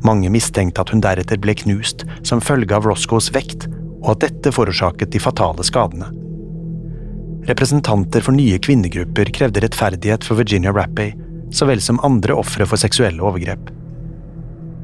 Mange 0.05 0.33
mistenkte 0.33 0.83
at 0.83 0.92
hun 0.92 1.01
deretter 1.05 1.40
ble 1.40 1.55
knust 1.61 2.05
som 2.27 2.42
følge 2.45 2.77
av 2.77 2.88
Roscoes 2.88 3.31
vekt, 3.37 3.68
og 4.03 4.15
at 4.15 4.27
dette 4.27 4.53
forårsaket 4.55 5.12
de 5.15 5.21
fatale 5.23 5.65
skadene. 5.67 6.11
Representanter 7.49 8.23
for 8.23 8.37
nye 8.37 8.59
kvinnegrupper 8.62 9.33
krevde 9.35 9.62
rettferdighet 9.65 10.27
for 10.27 10.38
Virginia 10.38 10.71
Rappey, 10.75 11.15
så 11.53 11.67
vel 11.69 11.83
som 11.83 12.01
andre 12.07 12.37
ofre 12.38 12.67
for 12.69 12.81
seksuelle 12.81 13.23
overgrep. 13.23 13.71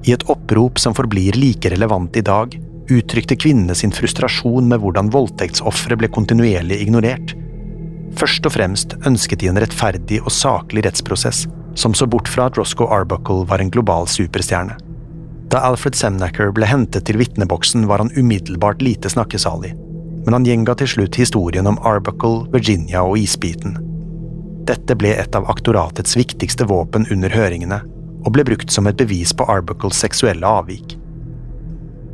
I 0.06 0.14
et 0.14 0.24
opprop 0.30 0.78
som 0.78 0.94
forblir 0.94 1.38
like 1.38 1.70
relevant 1.70 2.16
i 2.18 2.24
dag, 2.24 2.54
uttrykte 2.88 3.36
kvinnene 3.36 3.76
sin 3.76 3.92
frustrasjon 3.92 4.68
med 4.70 4.80
hvordan 4.82 5.12
voldtektsofre 5.12 5.98
ble 6.00 6.10
kontinuerlig 6.12 6.80
ignorert. 6.82 7.34
Først 8.18 8.46
og 8.48 8.54
fremst 8.54 8.96
ønsket 9.06 9.42
de 9.42 9.50
en 9.50 9.60
rettferdig 9.60 10.22
og 10.24 10.32
saklig 10.32 10.86
rettsprosess, 10.86 11.46
som 11.78 11.94
så 11.94 12.08
bort 12.10 12.30
fra 12.30 12.48
at 12.48 12.58
Roscoe 12.58 12.90
Arbuckle 12.90 13.44
var 13.46 13.62
en 13.62 13.70
global 13.70 14.08
superstjerne. 14.10 14.78
Da 15.48 15.62
Alfred 15.64 15.96
Semnacker 15.96 16.50
ble 16.52 16.68
hentet 16.68 17.06
til 17.08 17.16
vitneboksen, 17.16 17.86
var 17.88 18.02
han 18.02 18.12
umiddelbart 18.16 18.82
lite 18.84 19.08
snakkesalig, 19.08 19.72
men 20.26 20.36
han 20.36 20.44
gjenga 20.44 20.74
til 20.76 20.90
slutt 20.92 21.16
historien 21.16 21.66
om 21.70 21.78
Arbuckle, 21.88 22.44
Virginia 22.52 23.00
og 23.00 23.16
isbiten. 23.16 23.78
Dette 24.68 24.92
ble 25.00 25.14
et 25.16 25.36
av 25.38 25.48
aktoratets 25.48 26.18
viktigste 26.20 26.68
våpen 26.68 27.08
under 27.14 27.32
høringene, 27.32 27.80
og 28.26 28.34
ble 28.34 28.44
brukt 28.44 28.74
som 28.74 28.90
et 28.90 28.98
bevis 29.00 29.32
på 29.32 29.46
Arbuckles 29.48 29.96
seksuelle 30.04 30.44
avvik. 30.44 30.98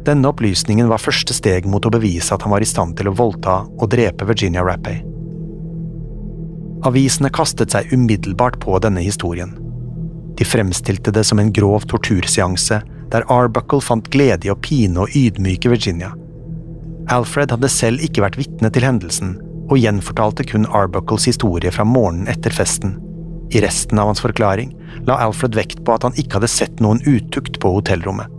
Denne 0.06 0.30
opplysningen 0.30 0.86
var 0.86 1.02
første 1.02 1.34
steg 1.34 1.66
mot 1.66 1.82
å 1.82 1.90
bevise 1.90 2.36
at 2.36 2.44
han 2.44 2.54
var 2.54 2.62
i 2.62 2.68
stand 2.68 2.94
til 3.00 3.10
å 3.10 3.16
voldta 3.18 3.64
og 3.66 3.90
drepe 3.90 4.28
Virginia 4.28 4.62
Rappay. 4.62 5.00
Avisene 6.86 7.32
kastet 7.34 7.74
seg 7.74 7.90
umiddelbart 7.90 8.60
på 8.62 8.78
denne 8.84 9.02
historien. 9.02 9.56
De 10.38 10.46
fremstilte 10.46 11.10
det 11.14 11.24
som 11.26 11.40
en 11.40 11.50
grov 11.56 11.88
torturseanse 11.90 12.82
der 13.12 13.26
Arbuckle 13.32 13.82
fant 13.84 14.10
glede 14.12 14.48
i 14.48 14.52
å 14.52 14.58
pine 14.60 15.04
og 15.04 15.16
ydmyke 15.16 15.72
Virginia. 15.72 16.12
Alfred 17.12 17.52
hadde 17.52 17.68
selv 17.68 18.04
ikke 18.04 18.24
vært 18.24 18.38
vitne 18.40 18.70
til 18.72 18.86
hendelsen, 18.86 19.36
og 19.68 19.80
gjenfortalte 19.80 20.44
kun 20.48 20.68
Arbuckles 20.72 21.26
historie 21.28 21.72
fra 21.72 21.84
morgenen 21.88 22.28
etter 22.32 22.52
festen. 22.52 22.96
I 23.52 23.60
resten 23.64 24.00
av 24.00 24.10
hans 24.10 24.22
forklaring 24.24 24.72
la 25.08 25.18
Alfred 25.26 25.56
vekt 25.56 25.84
på 25.84 25.94
at 25.94 26.04
han 26.06 26.16
ikke 26.20 26.38
hadde 26.38 26.52
sett 26.52 26.80
noen 26.84 27.02
utukt 27.04 27.60
på 27.60 27.74
hotellrommet. 27.76 28.30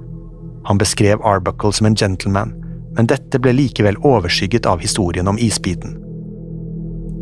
Han 0.65 0.81
beskrev 0.81 1.21
Arbuckle 1.21 1.73
som 1.73 1.89
en 1.89 1.97
gentleman, 1.97 2.55
men 2.97 3.09
dette 3.11 3.39
ble 3.39 3.53
likevel 3.53 3.99
overskygget 4.01 4.65
av 4.65 4.81
historien 4.81 5.27
om 5.29 5.39
isbiten. 5.41 5.99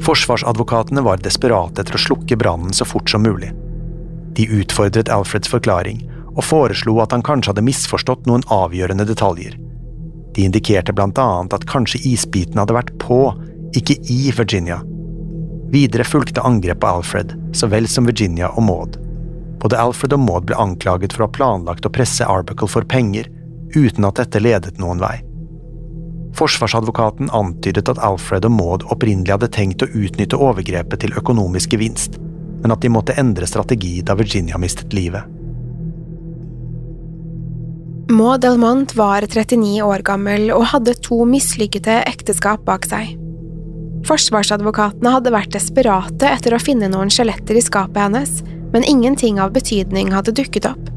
Forsvarsadvokatene 0.04 1.04
var 1.06 1.22
desperate 1.24 1.84
etter 1.84 1.98
å 1.98 2.04
slukke 2.06 2.38
brannen 2.40 2.74
så 2.76 2.88
fort 2.88 3.12
som 3.12 3.24
mulig. 3.24 3.52
De 4.38 4.48
utfordret 4.50 5.12
Alfreds 5.12 5.52
forklaring, 5.52 6.02
og 6.34 6.44
foreslo 6.46 6.98
at 7.04 7.14
han 7.14 7.24
kanskje 7.26 7.54
hadde 7.54 7.66
misforstått 7.68 8.28
noen 8.30 8.46
avgjørende 8.52 9.06
detaljer. 9.10 9.58
De 10.34 10.48
indikerte 10.48 10.94
blant 10.94 11.20
annet 11.22 11.54
at 11.54 11.68
kanskje 11.70 12.02
isbiten 12.10 12.58
hadde 12.62 12.76
vært 12.76 12.94
på, 13.02 13.20
ikke 13.78 14.00
i 14.10 14.32
Virginia. 14.34 14.80
Videre 15.74 16.06
fulgte 16.06 16.42
angrep 16.46 16.82
på 16.82 16.90
Alfred, 16.90 17.36
så 17.54 17.70
vel 17.70 17.88
som 17.90 18.06
Virginia 18.10 18.50
og 18.54 18.66
Maud. 18.66 18.98
Både 19.62 19.80
Alfred 19.80 20.14
og 20.14 20.22
Maud 20.22 20.48
ble 20.50 20.58
anklaget 20.60 21.14
for 21.14 21.24
å 21.24 21.30
ha 21.30 21.36
planlagt 21.38 21.86
å 21.86 21.94
presse 21.94 22.26
Arbuckle 22.26 22.70
for 22.70 22.86
penger, 22.86 23.30
uten 23.76 24.06
at 24.06 24.20
dette 24.22 24.42
ledet 24.42 24.82
noen 24.82 25.02
vei. 25.02 25.16
Forsvarsadvokaten 26.34 27.30
antydet 27.30 27.90
at 27.90 28.02
Alfred 28.02 28.46
og 28.50 28.56
Maud 28.58 28.86
opprinnelig 28.94 29.36
hadde 29.36 29.52
tenkt 29.54 29.86
å 29.86 29.90
utnytte 29.94 30.38
overgrepet 30.42 31.06
til 31.06 31.14
økonomisk 31.18 31.76
gevinst, 31.78 32.18
men 32.64 32.74
at 32.74 32.82
de 32.82 32.90
måtte 32.90 33.18
endre 33.22 33.48
strategi 33.50 34.00
da 34.02 34.18
Virginia 34.18 34.58
mistet 34.62 34.94
livet. 34.98 35.30
Maud 38.14 38.42
Delmont 38.42 38.96
var 38.96 39.26
39 39.26 39.82
år 39.82 40.04
gammel 40.06 40.52
og 40.54 40.68
hadde 40.70 40.94
to 41.02 41.24
mislykkede 41.26 41.96
ekteskap 42.06 42.62
bak 42.68 42.86
seg. 42.86 43.16
Forsvarsadvokatene 44.06 45.16
hadde 45.16 45.34
vært 45.34 45.56
desperate 45.56 46.30
etter 46.30 46.54
å 46.54 46.60
finne 46.62 46.92
noen 46.94 47.10
skjeletter 47.10 47.58
i 47.58 47.64
skapet 47.66 47.98
hennes, 48.04 48.36
men 48.76 48.86
ingenting 48.86 49.42
av 49.42 49.56
betydning 49.56 50.14
hadde 50.14 50.36
dukket 50.38 50.70
opp. 50.70 50.94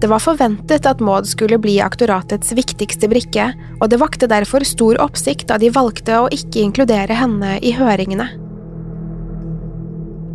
Det 0.00 0.08
var 0.08 0.24
forventet 0.24 0.88
at 0.88 1.04
Maud 1.04 1.28
skulle 1.28 1.60
bli 1.60 1.76
aktoratets 1.84 2.56
viktigste 2.56 3.12
brikke, 3.12 3.50
og 3.76 3.92
det 3.92 4.00
vakte 4.00 4.32
derfor 4.32 4.64
stor 4.64 4.96
oppsikt 5.04 5.50
da 5.52 5.60
de 5.60 5.68
valgte 5.74 6.16
å 6.22 6.32
ikke 6.32 6.64
inkludere 6.64 7.20
henne 7.20 7.58
i 7.60 7.76
høringene. 7.76 8.30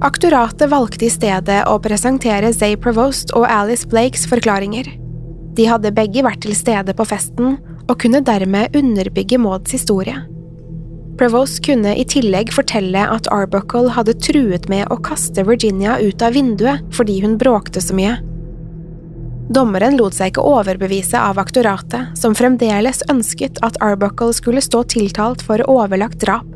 Aktoratet 0.06 0.70
valgte 0.70 1.10
i 1.10 1.14
stedet 1.14 1.64
å 1.66 1.78
presentere 1.82 2.54
Zay 2.54 2.78
Provost 2.78 3.34
og 3.34 3.50
Alice 3.50 3.90
Blakes 3.90 4.30
forklaringer. 4.30 5.01
De 5.58 5.68
hadde 5.68 5.94
begge 5.96 6.24
vært 6.26 6.44
til 6.46 6.56
stede 6.56 6.96
på 6.96 7.06
festen, 7.08 7.58
og 7.90 7.98
kunne 8.02 8.24
dermed 8.24 8.76
underbygge 8.78 9.40
Mauds 9.42 9.74
historie. 9.76 10.16
Prevost 11.20 11.60
kunne 11.66 11.92
i 12.00 12.06
tillegg 12.08 12.54
fortelle 12.56 13.04
at 13.14 13.28
Arbuckle 13.30 13.92
hadde 13.94 14.16
truet 14.24 14.68
med 14.72 14.88
å 14.90 14.98
kaste 15.06 15.44
Virginia 15.46 16.00
ut 16.02 16.24
av 16.24 16.34
vinduet 16.34 16.82
fordi 16.96 17.20
hun 17.22 17.36
bråkte 17.42 17.84
så 17.84 17.94
mye. 17.98 18.16
Dommeren 19.52 19.98
lot 20.00 20.16
seg 20.16 20.32
ikke 20.32 20.46
overbevise 20.48 21.20
av 21.20 21.38
aktoratet, 21.42 22.16
som 22.18 22.34
fremdeles 22.38 23.04
ønsket 23.12 23.60
at 23.68 23.78
Arbuckle 23.84 24.32
skulle 24.34 24.64
stå 24.64 24.86
tiltalt 24.96 25.44
for 25.44 25.62
overlagt 25.70 26.24
drap. 26.24 26.48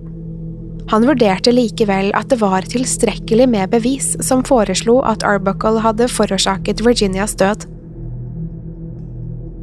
Han 0.89 1.05
vurderte 1.09 1.51
likevel 1.51 2.11
at 2.15 2.29
det 2.31 2.39
var 2.39 2.65
tilstrekkelig 2.69 3.49
med 3.51 3.73
bevis 3.73 4.13
som 4.23 4.45
foreslo 4.45 5.01
at 5.03 5.25
Arbuckle 5.27 5.81
hadde 5.83 6.07
forårsaket 6.13 6.85
Virginias 6.85 7.35
død. 7.37 7.65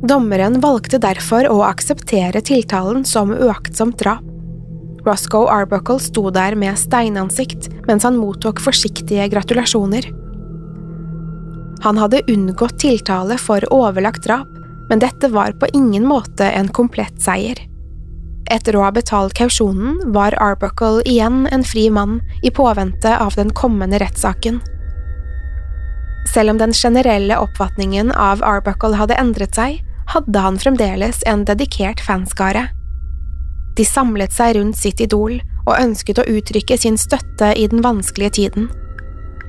Dommeren 0.03 0.57
valgte 0.59 0.99
derfor 0.99 1.47
å 1.47 1.61
akseptere 1.63 2.41
tiltalen 2.43 3.05
som 3.07 3.31
uaktsomt 3.31 4.01
drap. 4.03 4.25
Roscoe 5.07 5.47
Arbuckle 5.51 6.03
sto 6.03 6.29
der 6.35 6.57
med 6.59 6.79
steinansikt 6.79 7.69
mens 7.87 8.03
han 8.07 8.19
mottok 8.19 8.59
forsiktige 8.63 9.29
gratulasjoner. 9.31 10.09
Han 11.83 11.99
hadde 11.99 12.23
unngått 12.31 12.81
tiltale 12.83 13.39
for 13.39 13.63
overlagt 13.75 14.27
drap, 14.27 14.51
men 14.91 15.03
dette 15.03 15.31
var 15.31 15.55
på 15.59 15.71
ingen 15.75 16.07
måte 16.07 16.51
en 16.51 16.71
komplett 16.71 17.23
seier. 17.23 17.59
Etter 18.51 18.77
å 18.77 18.83
ha 18.83 18.91
betalt 18.95 19.35
kausjonen 19.39 20.01
var 20.15 20.35
Arbuckle 20.43 21.03
igjen 21.07 21.47
en 21.55 21.63
fri 21.67 21.87
mann 21.95 22.19
i 22.43 22.51
påvente 22.51 23.15
av 23.19 23.39
den 23.39 23.55
kommende 23.55 24.03
rettssaken. 24.03 24.59
Selv 26.35 26.51
om 26.51 26.59
den 26.59 26.75
generelle 26.75 27.39
oppfatningen 27.39 28.11
av 28.13 28.43
Arbuckle 28.47 28.99
hadde 28.99 29.19
endret 29.19 29.55
seg, 29.59 29.79
hadde 30.13 30.39
han 30.39 30.59
fremdeles 30.61 31.23
en 31.27 31.45
dedikert 31.49 32.01
fanskare. 32.05 32.69
De 33.77 33.85
samlet 33.89 34.33
seg 34.33 34.57
rundt 34.59 34.77
sitt 34.77 35.01
idol 35.01 35.39
og 35.65 35.79
ønsket 35.79 36.21
å 36.21 36.29
uttrykke 36.29 36.77
sin 36.79 36.99
støtte 37.01 37.55
i 37.57 37.67
den 37.73 37.81
vanskelige 37.85 38.37
tiden. 38.41 38.69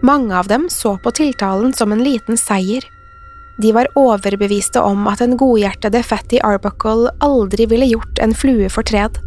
Mange 0.03 0.35
av 0.35 0.47
dem 0.47 0.69
så 0.71 0.95
på 1.03 1.11
tiltalen 1.15 1.73
som 1.75 1.91
en 1.91 2.03
liten 2.03 2.39
seier. 2.39 2.85
De 3.61 3.71
var 3.75 3.91
overbeviste 3.99 4.81
om 4.81 5.05
at 5.11 5.21
den 5.23 5.37
godhjertede 5.39 6.01
Fatty 6.03 6.39
Arbuckle 6.43 7.11
aldri 7.23 7.67
ville 7.71 7.91
gjort 7.91 8.19
en 8.23 8.35
flue 8.35 8.71
fortred. 8.71 9.19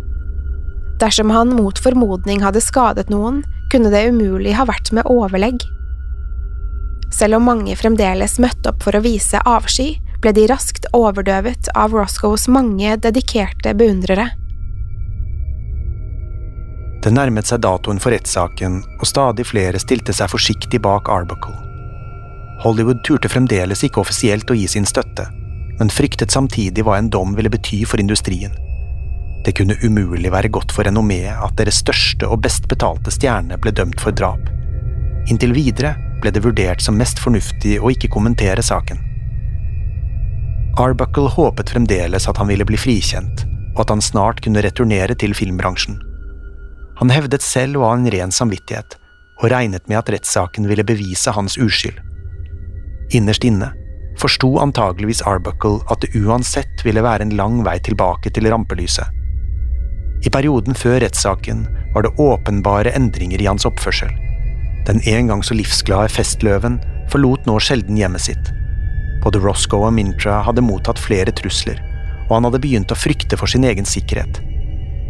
Dersom 1.01 1.31
han 1.31 1.53
mot 1.53 1.79
formodning 1.79 2.41
hadde 2.45 2.65
skadet 2.65 3.11
noen, 3.13 3.43
kunne 3.73 3.93
det 3.93 4.07
umulig 4.09 4.55
ha 4.57 4.65
vært 4.69 4.93
med 4.97 5.09
overlegg. 5.13 5.61
Selv 7.13 7.39
om 7.39 7.47
mange 7.49 7.77
fremdeles 7.79 8.39
møtte 8.43 8.73
opp 8.73 8.83
for 8.85 8.97
å 8.97 9.05
vise 9.05 9.41
avsky, 9.47 9.95
ble 10.23 10.33
de 10.37 10.47
raskt 10.51 10.89
overdøvet 10.97 11.71
av 11.75 11.95
Roscoes 11.97 12.49
mange 12.49 12.97
dedikerte 13.03 13.75
beundrere. 13.79 14.31
Det 17.07 17.13
nærmet 17.15 17.47
seg 17.47 17.63
datoen 17.63 18.01
for 18.03 18.11
rettssaken, 18.11 18.81
og 18.99 19.07
stadig 19.07 19.47
flere 19.47 19.79
stilte 19.79 20.15
seg 20.17 20.33
forsiktig 20.33 20.81
bak 20.83 21.11
Arbuckle. 21.13 21.55
Hollywood 22.65 23.05
turte 23.07 23.31
fremdeles 23.31 23.85
ikke 23.87 24.01
offisielt 24.03 24.51
å 24.51 24.57
gi 24.59 24.67
sin 24.73 24.89
støtte, 24.89 25.29
men 25.79 25.93
fryktet 25.93 26.35
samtidig 26.35 26.83
hva 26.83 26.97
en 26.99 27.13
dom 27.13 27.37
ville 27.37 27.53
bety 27.53 27.85
for 27.87 28.03
industrien. 28.03 28.57
Det 29.47 29.55
kunne 29.55 29.77
umulig 29.85 30.33
være 30.35 30.51
godt 30.51 30.73
for 30.75 30.89
renommeet 30.89 31.39
at 31.39 31.55
deres 31.61 31.79
største 31.85 32.27
og 32.27 32.41
best 32.43 32.67
betalte 32.67 33.13
stjerne 33.15 33.61
ble 33.63 33.71
dømt 33.77 34.03
for 34.03 34.17
drap. 34.17 34.43
Inntil 35.31 35.55
videre 35.55 35.95
ble 36.23 36.33
det 36.35 36.43
vurdert 36.43 36.83
som 36.83 36.99
mest 36.99 37.23
fornuftig 37.23 37.77
å 37.79 37.93
ikke 37.95 38.11
kommentere 38.11 38.65
saken. 38.67 39.06
Arbuckle 40.77 41.31
håpet 41.33 41.71
fremdeles 41.71 42.29
at 42.29 42.37
han 42.37 42.51
ville 42.51 42.65
bli 42.69 42.77
frikjent, 42.77 43.47
og 43.77 43.87
at 43.87 43.93
han 43.95 44.03
snart 44.05 44.43
kunne 44.45 44.61
returnere 44.65 45.17
til 45.17 45.33
filmbransjen. 45.37 45.97
Han 47.01 47.13
hevdet 47.13 47.45
selv 47.45 47.81
å 47.81 47.87
ha 47.87 47.95
en 47.97 48.09
ren 48.13 48.33
samvittighet, 48.33 48.99
og 49.41 49.51
regnet 49.53 49.89
med 49.89 50.01
at 50.03 50.13
rettssaken 50.13 50.69
ville 50.69 50.85
bevise 50.85 51.33
hans 51.33 51.57
uskyld. 51.61 51.97
Innerst 53.17 53.45
inne 53.49 53.73
forsto 54.21 54.55
antageligvis 54.61 55.21
Arbuckle 55.29 55.83
at 55.93 56.01
det 56.01 56.17
uansett 56.17 56.85
ville 56.87 57.05
være 57.05 57.27
en 57.27 57.35
lang 57.37 57.59
vei 57.67 57.77
tilbake 57.85 58.33
til 58.33 58.49
rampelyset. 58.49 59.05
I 60.25 60.33
perioden 60.33 60.77
før 60.77 61.03
rettssaken 61.05 61.67
var 61.93 62.07
det 62.07 62.15
åpenbare 62.21 62.95
endringer 62.97 63.43
i 63.45 63.49
hans 63.49 63.69
oppførsel. 63.69 64.09
Den 64.89 65.03
en 65.05 65.29
gang 65.33 65.45
så 65.45 65.57
livsglade 65.57 66.09
festløven 66.17 66.81
forlot 67.13 67.45
nå 67.49 67.59
sjelden 67.61 68.01
hjemmet 68.01 68.25
sitt 68.25 68.56
både 69.27 69.43
Roscoe 69.43 69.89
og 69.89 69.95
Mintra 69.97 70.39
hadde 70.47 70.63
mottatt 70.63 71.01
flere 71.03 71.35
trusler, 71.35 71.81
og 72.29 72.37
han 72.37 72.47
hadde 72.47 72.61
begynt 72.63 72.93
å 72.95 72.99
frykte 72.99 73.39
for 73.39 73.51
sin 73.51 73.67
egen 73.67 73.89
sikkerhet. 73.89 74.39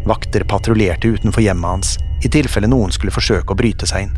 Vakter 0.08 0.46
patruljerte 0.48 1.10
utenfor 1.12 1.44
hjemmet 1.44 1.74
hans, 1.74 1.96
i 2.24 2.30
tilfelle 2.32 2.70
noen 2.70 2.94
skulle 2.94 3.12
forsøke 3.12 3.52
å 3.52 3.58
bryte 3.58 3.88
seg 3.88 4.06
inn. 4.06 4.14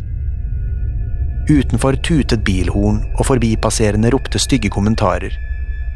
Utenfor 1.48 1.96
tutet 2.04 2.44
bilhorn, 2.46 3.00
og 3.16 3.26
forbipasserende 3.26 4.12
ropte 4.14 4.38
stygge 4.38 4.70
kommentarer. 4.70 5.34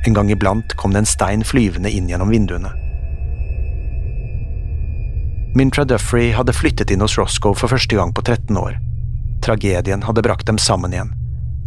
En 0.08 0.16
gang 0.16 0.32
iblant 0.32 0.74
kom 0.80 0.96
det 0.96 1.04
en 1.04 1.10
stein 1.12 1.46
flyvende 1.46 1.92
inn 1.92 2.08
gjennom 2.10 2.32
vinduene. 2.32 2.72
Mintra 5.54 5.84
Duffrey 5.84 6.32
hadde 6.32 6.56
flyttet 6.56 6.90
inn 6.90 7.04
hos 7.04 7.18
Roscoe 7.20 7.54
for 7.54 7.70
første 7.70 8.00
gang 8.00 8.16
på 8.16 8.24
13 8.24 8.56
år. 8.56 8.78
Tragedien 9.44 10.08
hadde 10.08 10.24
brakt 10.24 10.48
dem 10.48 10.58
sammen 10.58 10.96
igjen 10.96 11.12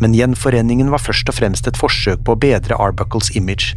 men 0.01 0.15
gjenforeningen 0.15 0.91
var 0.91 1.03
først 1.03 1.29
og 1.31 1.37
fremst 1.37 1.67
et 1.67 1.79
forsøk 1.79 2.23
på 2.25 2.35
å 2.35 2.39
bedre 2.39 2.77
Arbuckles 2.81 3.31
image. 3.35 3.75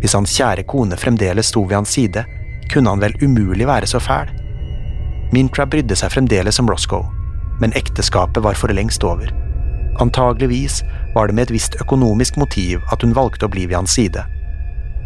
Hvis 0.00 0.14
hans 0.14 0.34
kjære 0.36 0.66
kone 0.70 0.98
fremdeles 1.00 1.50
sto 1.50 1.64
ved 1.64 1.80
hans 1.80 1.94
side, 1.96 2.24
kunne 2.72 2.92
han 2.92 3.02
vel 3.02 3.16
umulig 3.22 3.66
være 3.66 3.88
så 3.90 4.00
fæl. 4.02 4.30
Mintra 5.34 5.66
brydde 5.66 5.96
seg 5.98 6.12
fremdeles 6.14 6.60
om 6.62 6.70
Roscoe, 6.70 7.08
men 7.60 7.74
ekteskapet 7.78 8.44
var 8.44 8.58
for 8.58 8.74
lengst 8.74 9.04
over. 9.04 9.32
Antageligvis 10.02 10.82
var 11.14 11.28
det 11.28 11.34
med 11.34 11.48
et 11.48 11.54
visst 11.56 11.78
økonomisk 11.80 12.36
motiv 12.36 12.82
at 12.92 13.02
hun 13.02 13.16
valgte 13.16 13.48
å 13.48 13.52
bli 13.52 13.64
ved 13.66 13.78
hans 13.80 13.96
side. 13.96 14.22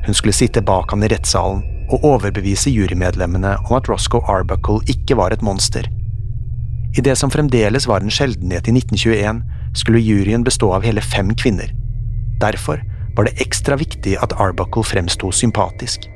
Hun 0.06 0.16
skulle 0.16 0.34
sitte 0.34 0.64
bak 0.64 0.90
han 0.92 1.04
i 1.04 1.10
rettssalen 1.12 1.62
og 1.90 2.04
overbevise 2.06 2.70
jurymedlemmene 2.72 3.56
om 3.68 3.76
at 3.78 3.88
Roscoe 3.90 4.24
Arbuckle 4.30 4.82
ikke 4.90 5.16
var 5.18 5.34
et 5.34 5.44
monster. 5.46 5.86
I 6.96 7.02
det 7.06 7.16
som 7.18 7.30
fremdeles 7.30 7.86
var 7.86 8.02
en 8.02 8.10
sjeldenhet 8.10 8.66
i 8.66 8.74
1921, 8.74 9.42
skulle 9.74 10.00
juryen 10.00 10.44
bestå 10.44 10.72
av 10.74 10.84
hele 10.84 11.00
fem 11.00 11.34
kvinner. 11.34 11.72
Derfor 12.40 12.82
var 13.16 13.24
det 13.24 13.40
ekstra 13.42 13.76
viktig 13.76 14.16
at 14.22 14.32
Arbuckle 14.40 14.84
fremsto 14.86 15.32
sympatisk. 15.32 16.08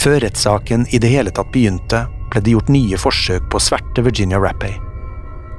Før 0.00 0.20
rettssaken 0.24 0.86
i 0.90 0.98
det 1.02 1.10
hele 1.12 1.32
tatt 1.34 1.50
begynte, 1.52 2.06
ble 2.30 2.40
det 2.44 2.54
gjort 2.54 2.70
nye 2.72 2.98
forsøk 3.00 3.50
på 3.50 3.58
å 3.58 3.64
sverte 3.64 4.04
Virginia 4.06 4.38
Rappay. 4.40 4.78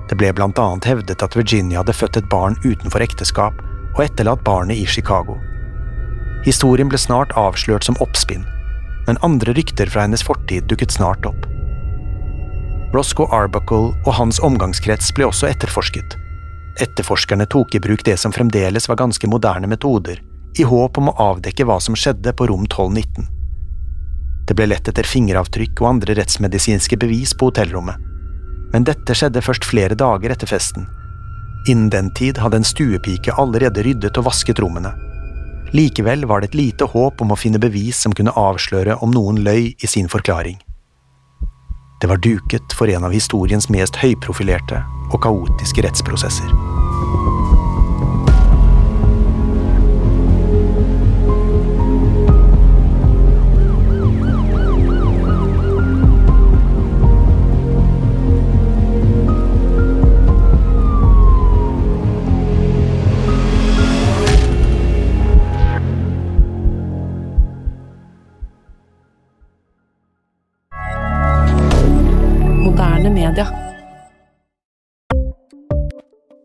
Det 0.09 0.17
ble 0.19 0.31
blant 0.35 0.59
annet 0.59 0.87
hevdet 0.89 1.23
at 1.23 1.35
Virginia 1.37 1.81
hadde 1.81 1.95
født 1.95 2.17
et 2.19 2.29
barn 2.31 2.57
utenfor 2.63 3.03
ekteskap 3.03 3.59
og 3.93 4.03
etterlatt 4.05 4.43
barnet 4.47 4.79
i 4.79 4.87
Chicago. 4.87 5.37
Historien 6.47 6.89
ble 6.89 6.97
snart 6.99 7.35
avslørt 7.37 7.85
som 7.85 7.99
oppspinn, 8.03 8.47
men 9.07 9.19
andre 9.25 9.53
rykter 9.57 9.91
fra 9.91 10.07
hennes 10.07 10.23
fortid 10.25 10.65
dukket 10.71 10.95
snart 10.95 11.27
opp. 11.29 11.50
Roscoe 12.91 13.31
Arbuckle 13.31 13.93
og 14.03 14.13
hans 14.17 14.41
omgangskrets 14.43 15.13
ble 15.15 15.29
også 15.29 15.47
etterforsket. 15.47 16.17
Etterforskerne 16.83 17.47
tok 17.51 17.75
i 17.75 17.79
bruk 17.83 18.03
det 18.07 18.17
som 18.19 18.33
fremdeles 18.35 18.87
var 18.89 18.99
ganske 18.99 19.27
moderne 19.31 19.67
metoder, 19.71 20.19
i 20.59 20.63
håp 20.67 20.97
om 20.99 21.11
å 21.11 21.17
avdekke 21.31 21.63
hva 21.67 21.79
som 21.79 21.95
skjedde 21.95 22.33
på 22.35 22.47
rom 22.51 22.65
1219. 22.67 23.27
Det 24.47 24.57
ble 24.57 24.67
lett 24.67 24.89
etter 24.91 25.07
fingeravtrykk 25.07 25.79
og 25.79 25.87
andre 25.87 26.15
rettsmedisinske 26.19 26.97
bevis 26.99 27.31
på 27.37 27.51
hotellrommet, 27.51 27.95
men 28.73 28.87
dette 28.87 29.15
skjedde 29.15 29.43
først 29.43 29.67
flere 29.67 29.95
dager 29.95 30.33
etter 30.33 30.49
festen. 30.51 30.87
Innen 31.69 31.91
den 31.93 32.09
tid 32.17 32.39
hadde 32.41 32.59
en 32.59 32.67
stuepike 32.67 33.35
allerede 33.39 33.83
ryddet 33.85 34.17
og 34.19 34.27
vasket 34.27 34.59
rommene. 34.59 34.91
Likevel 35.71 36.25
var 36.27 36.41
det 36.41 36.51
et 36.51 36.59
lite 36.59 36.89
håp 36.91 37.21
om 37.23 37.31
å 37.31 37.39
finne 37.39 37.61
bevis 37.61 38.01
som 38.03 38.15
kunne 38.15 38.35
avsløre 38.35 38.97
om 39.05 39.13
noen 39.15 39.39
løy 39.45 39.71
i 39.71 39.87
sin 39.87 40.11
forklaring. 40.11 40.59
Det 42.01 42.07
var 42.09 42.17
duket 42.17 42.73
for 42.73 42.89
en 42.89 43.03
av 43.05 43.13
historiens 43.13 43.67
mest 43.69 43.99
høyprofilerte 44.01 44.79
og 45.13 45.19
kaotiske 45.21 45.83
rettsprosesser. 45.85 46.80